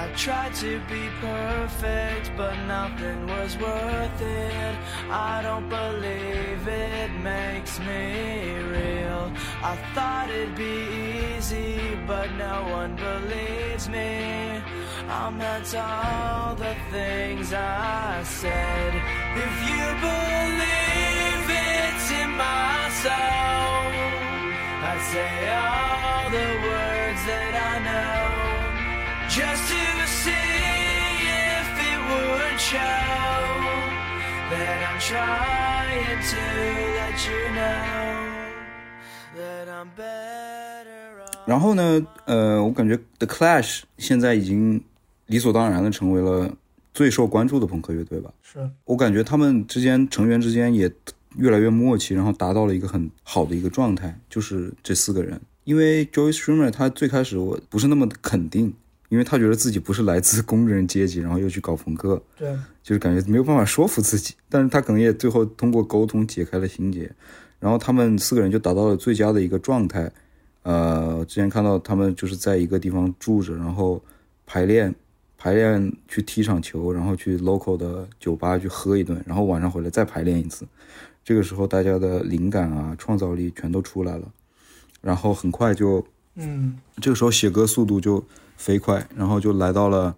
[0.10, 4.76] I tried to be perfect, but nothing was worth it.
[5.12, 9.32] I don't believe it makes me real.
[9.62, 14.62] I thought it'd be easy, but no one believes me.
[15.08, 18.92] I'm meant all the things I said.
[19.46, 23.84] If you believe it's in my soul,
[24.90, 28.30] I'd say all the words that I know
[29.30, 29.99] just to
[32.70, 32.78] show
[34.52, 36.42] that I'm trying to
[37.00, 38.14] let you know
[39.36, 41.48] that I'm better off.
[41.48, 44.80] 然后呢，呃，我感觉 The Clash 现在已经
[45.26, 46.54] 理所当然的成为了
[46.94, 48.32] 最受关注的朋克乐队吧。
[48.44, 50.92] 是我感觉他们之间成员之间也
[51.38, 55.42] 越来越默契，然后达到了一个很好的一个状态，就是这四个人。
[55.64, 58.72] 因为 Joey Strummer 他最开始我不是那么的肯定，
[59.10, 64.36] 因为他觉得自己不是来自工人阶级，然后又去搞朋克，对，就是感觉没有办法说服自己。
[64.48, 67.12] 但是他可能也最后通过沟通解开了心结，
[67.60, 70.12] 然后他们四个人就达到了最佳的一个状态。
[70.64, 74.02] 呃，之前看到他们就是在一个地方住着，然后
[74.46, 74.94] 排练，
[75.38, 80.68] 排练去踢场球，然后去 local 的酒吧去喝一顿，然后晚上回来再排练一次。
[81.24, 84.32] 这个时候大家的灵感啊、创造力全都出来了，
[85.02, 86.06] 然后很快就
[86.36, 88.24] 嗯，这个时候写歌速度就
[88.60, 90.14] 飞快，然后就来到了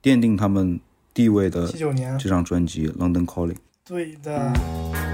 [0.00, 0.78] 奠定他们
[1.12, 3.54] 地位的这张专辑《London Calling》。
[3.84, 5.09] 对的。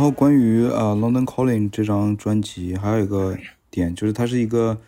[0.00, 3.36] 后关于呃《London Calling》这张专辑，还有一个
[3.70, 4.78] 点就是它是一个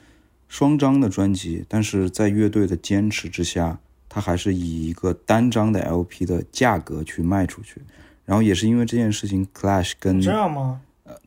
[0.48, 3.78] 双张的专辑，但是在乐队的坚持之下，
[4.08, 7.80] 它还是以一个单张的 LP 的价格去卖出去。
[8.24, 10.80] 然后也是因为这件事情，Clash 跟这样吗？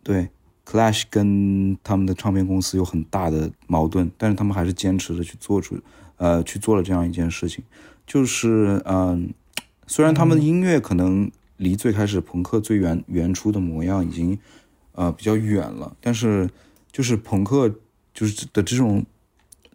[0.04, 0.30] 对
[0.64, 5.80] Clash 跟他们的唱片公司有很大的矛盾，但是他们还是坚持着去做出，
[6.18, 7.64] 呃，去做了这样一件事情。
[8.06, 9.34] 就是嗯、
[9.88, 14.38] 虽然他们的音乐可能离最开始朋克最原原初的模样已经
[14.94, 16.50] 呃比较远了，但是
[16.92, 17.72] 就是朋克
[18.16, 19.06] 就是的这种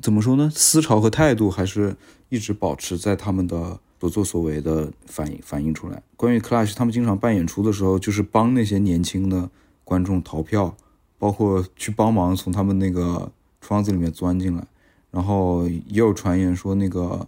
[0.00, 0.50] 怎么说呢？
[0.52, 1.96] 思潮和态度还是
[2.28, 6.02] 一直保持在他们的所作所为的反映反映出来。
[6.16, 9.48] 关于 Clash，他们经常办演出的时候，就是帮那些年轻的
[9.84, 10.76] 观众逃票，
[11.18, 13.30] 包括去帮忙从他们那个
[13.60, 14.66] 窗子里面钻进来。
[15.12, 17.26] 然后也有传言说，那个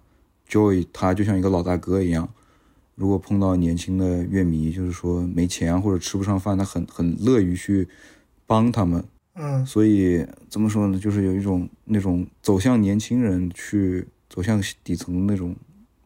[0.50, 2.28] Joy 他就像一个老大哥一样，
[2.98, 7.86] 如果碰到年轻的乐迷，就是说没钱或者吃不上饭，他很很乐于去
[8.44, 9.02] 帮他们。
[9.34, 10.98] 嗯，所以怎么说呢？
[10.98, 15.54] 就是有一种那种走向年轻人去走向底层的那种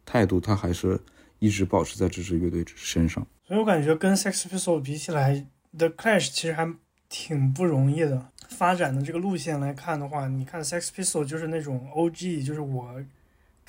[0.04, 1.00] 态度，他还是
[1.38, 3.26] 一直保持在这支乐队身上。
[3.48, 5.46] 所以我感觉跟 Sex Pistols 比起来
[5.78, 6.70] ，The Clash 其实还
[7.08, 8.28] 挺不容易的。
[8.50, 13.02] 发展的这个路线来看的话，你看 Sex Pistols 就是那种 OG，就是我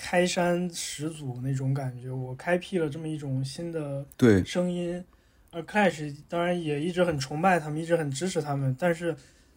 [0.04, 5.02] 开山始祖那种感觉，我开辟了这么一种新的对，声音。
[5.50, 9.16] 而 Clash 当然也一直很崇拜他们，一直很支持他们，但是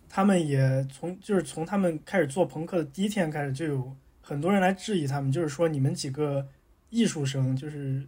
[0.09, 6.47] 他们也从就是从他们开始做朋克的第一天开始，就有很多人来质疑他们，就是说你们几个
[6.91, 8.07] 艺术生就是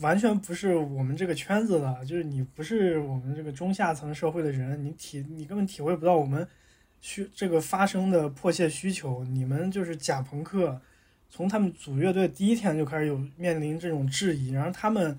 [0.00, 6.46] 完全不是我们这个圈子的，就是你不是我们这个中下层社会的人，你体你根本体会不到我们
[7.00, 10.80] 需这个发生的迫切需求，你们就是假朋克。
[11.28, 15.18] 从他们组乐队第一天就开始有面临这种质疑，然后他们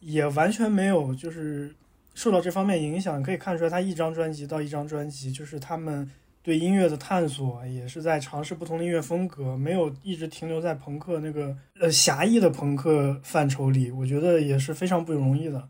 [0.00, 1.74] 也完全没有就是
[2.14, 6.10] 受到这方面影响，可以看出来他一张专辑到一张专辑，就是他们
[6.42, 15.68] 对音乐的探索也是在尝试不同的音乐风格，没有一直停留在朋克那个呃狭义的朋克范畴里，我觉得也是非常不容易的。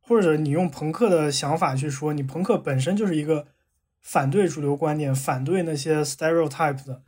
[0.00, 3.46] 或者你用朋克的想法去说，你朋克本身就是一个
[4.00, 7.02] 反对主流观点、反对那些 stereotype 的，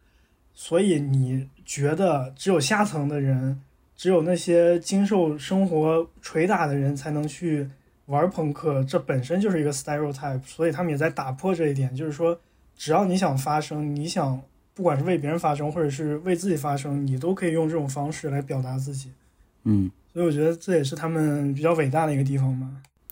[0.60, 3.60] 所以你觉得只有下层的人，
[3.96, 7.70] 只有那些经受生活捶打的人才能去
[8.06, 12.36] 玩朋克，这本身就是一个 stereotype，所以他们也在打破这一点，就是说，
[12.76, 14.42] 只要你想发声，你想
[14.74, 19.12] 不管是为别人发声，或者是为自己发声，你都可以用这种方式来表达自己。
[19.62, 22.66] 嗯，所以我觉得这也是他们比较伟大的一个地方吧。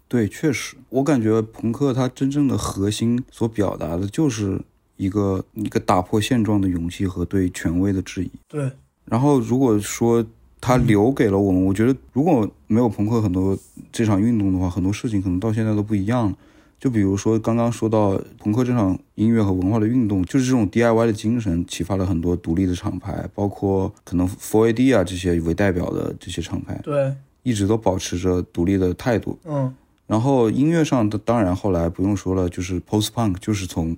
[0.09, 4.61] 对，确实，我感觉朋克它真正的核心所表达的就是
[4.97, 8.31] 一个一个打破现状的勇气和对权威的质疑。
[8.49, 8.71] 对，
[9.05, 10.25] 然后如果说
[10.61, 13.57] 他留给了我们，我觉得如果没有朋克很多
[13.93, 16.37] 这场运动的话，很多事情可能到现在都不一样了。
[16.79, 29.39] 就比如说刚刚说到朋克这场音乐和文化的运动，就是这种 DIY 的精神启发了很多独立的厂牌，包括可能 4AD 啊这些为代表的这些厂牌，对，一直都保持着独立的态度。
[29.47, 29.75] 嗯，
[30.07, 33.97] 然后音乐上的当然后来不用说了，就是 post punk，就是从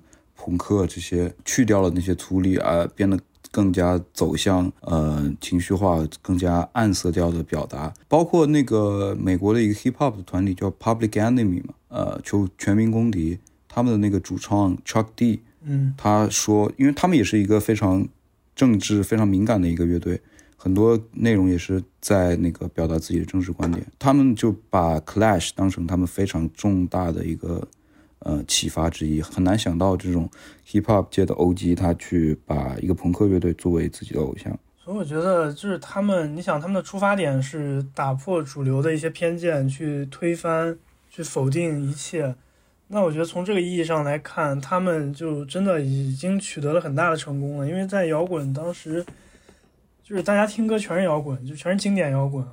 [0.49, 3.17] 朋克这些去掉了那些粗粝而，变得
[3.51, 7.93] 更加走向呃情绪化、更加暗色调的表达。
[8.07, 18.07] 包括那个美国的一个 hip hop 的团体叫 Public Enemy 嘛，呃，就全民公敌，他们的那个主唱 Chuck D，嗯，他说，因为他们也是一个非常
[18.55, 20.21] 政治非常敏感的一个乐队，
[20.55, 23.85] 很多内容也是在那个表达自己的政治观点。
[23.97, 27.67] 他们就把 Clash 当成他们非常重大的一个
[28.19, 30.29] 呃启发之一，很难想到这种
[30.67, 34.57] hip hop 界的 OG 他去把一个朋克乐队作为自己的偶像。
[34.77, 40.77] 所以我觉得就是他们，你想他们的出发点是打破主流的一些偏见，去推翻、
[41.09, 42.33] 去否定一切。
[42.87, 47.67] 那我觉得从这个意义上来看，他们就真的已经取得了很大的成功了。
[47.67, 49.05] 因为在摇滚当时，
[50.03, 52.43] 就是大家听歌全是摇滚，就全是经典摇滚、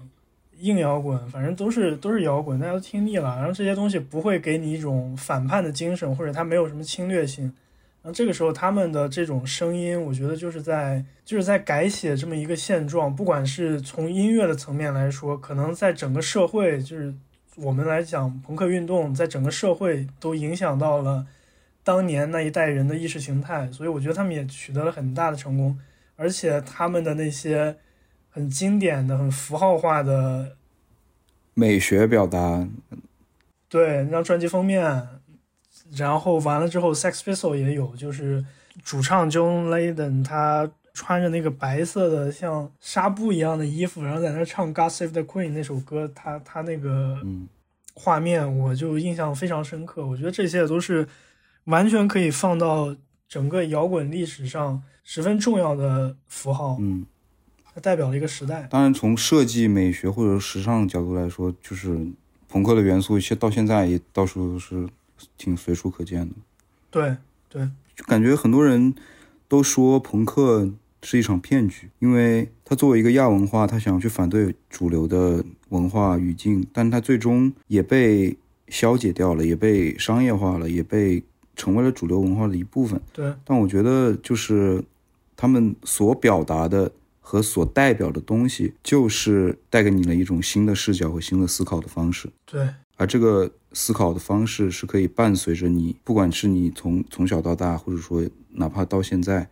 [0.61, 3.37] 硬摇滚，反正都是都是摇滚，大家都听腻了。
[3.37, 7.45] 然后这些东西不会给你一种反叛的精神，或者它没有什么侵略性。
[8.03, 13.15] 然后这个时候，他们的这种声音，我觉得就是在就是在改写这么一个现状。
[13.15, 17.13] 不管是从音乐的层面来说，可能在整个社会，就是
[17.57, 21.27] 我们来讲，朋克运动在整个社会都影响到了
[21.83, 23.69] 当年那一代人的意识形态。
[23.73, 25.77] 所以我觉得他们也取得了很大的成功，
[26.15, 27.77] 而且他们的那些
[28.37, 30.59] 很经典的、很符号化的
[31.55, 32.69] 美学表达，
[33.67, 35.09] 对，那张专辑封面，
[35.93, 38.45] 然后完了之后，Sex Pistol 也有，就是
[38.85, 47.49] 主唱 John Lydon 他穿着那个白色的像纱布一样的衣服，然后在那唱《God Save the Queen》那首歌，他他那个嗯，
[47.95, 50.07] 画面，我就印象非常深刻。
[50.07, 51.09] 我觉得这些都是
[51.65, 52.95] 完全可以放到
[53.27, 57.07] 整个摇滚历史上十分重要的符号，嗯，
[57.77, 58.67] 它代表了一个时代。
[58.71, 61.95] 当然从设计、美学或者时尚角度来说，就是
[62.49, 64.89] 朋克的元素，现到现在也到处都是
[65.37, 66.35] 挺随处可见的。
[66.91, 67.15] 对
[67.51, 68.95] 对，就感觉很多人
[69.47, 70.71] 都说朋克
[71.03, 78.35] 是一场骗局，因为他作为一个亚文化，他想去反对主流的文化语境，但他最终也被
[78.69, 81.23] 消解掉了，也被商业化了，也被
[81.55, 82.99] 成为了主流文化的一部分。
[83.13, 84.83] 对，但我觉得就是
[85.37, 86.91] 他们所表达的
[87.29, 92.29] 和所代表的东西，就是带给你了一种新的视角和新的思考的方式。
[92.45, 98.23] 对，而这个思考的方式是可以伴随着你，不管是你从从小到大，或者说
[98.53, 99.45] 哪怕到现在，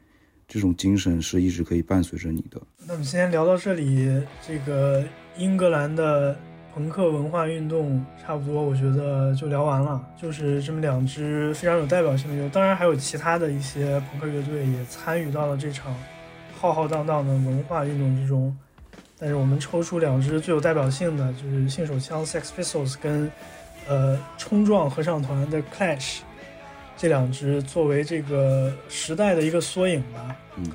[0.46, 2.62] 这种精神是一直可以伴随着你的。
[2.86, 5.02] 那么今天聊到这里，这个
[5.36, 6.38] 英格兰的
[6.72, 10.00] 朋克文化运动差不多，我觉得就聊完了。
[10.16, 15.92] 就是这么两支非常有代表性的乐队，当然还有其他的一些朋克乐队也参与到了这场
[16.60, 18.56] 浩浩荡荡的文化运动之中。
[19.16, 23.30] 但是我们抽出两支最有代表性的，就是信手枪 Sex Pistols 跟
[23.86, 26.18] 呃冲撞合唱团的 Clash
[26.96, 30.36] 这两支作为这个时代的一个缩影吧。
[30.56, 30.70] 嗯，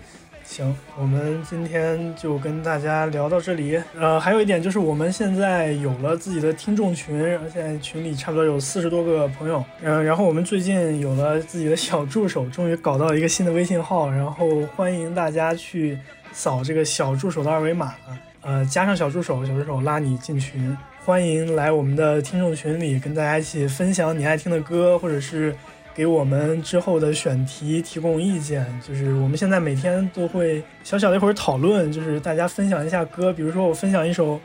[0.50, 3.80] 行，我们今天就跟大家聊到这里。
[3.96, 9.64] 呃，还有一点就是我们现在有了自己的听众群，然后现在群里差不多有四十多个朋友。
[9.84, 15.96] 嗯、然后我们最近有了自己的小助手，终于搞到一个新的微信号，然后欢迎大家去
[16.32, 17.94] 扫这个小助手的二维码，
[18.42, 20.76] 呃，加上小助手，小助手拉你进群。
[21.06, 25.56] 欢迎来我们的听众群里，跟大家一起分享你爱听的歌，或者是
[25.96, 28.66] 给我们之后的选题提供意见。
[28.88, 34.40] 就是我们现在每天都会小小的一会儿讨论，就是大家分享一下歌，比如说我分享一首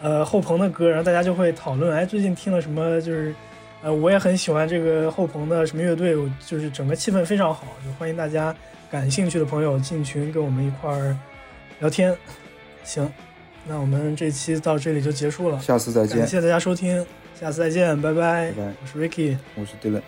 [0.00, 3.00] 呃后朋的歌，然后大家就会讨论，哎，最近听了什么？
[3.00, 3.34] 就是
[3.82, 8.54] 呃，我也很喜欢这个后朋的什么乐队，我就是整个气氛非常好，就欢迎大家
[8.90, 11.14] 感兴趣的朋友进群跟我们一块儿
[11.80, 12.16] 聊天。
[12.82, 13.10] 行，
[13.66, 17.04] 那我们这期到这里就结束了，下次再见感，谢大家收听，
[17.38, 18.50] 下次再见，拜拜。
[18.52, 19.36] 拜拜我是 Ricky。
[19.54, 20.00] 我是 Dylan。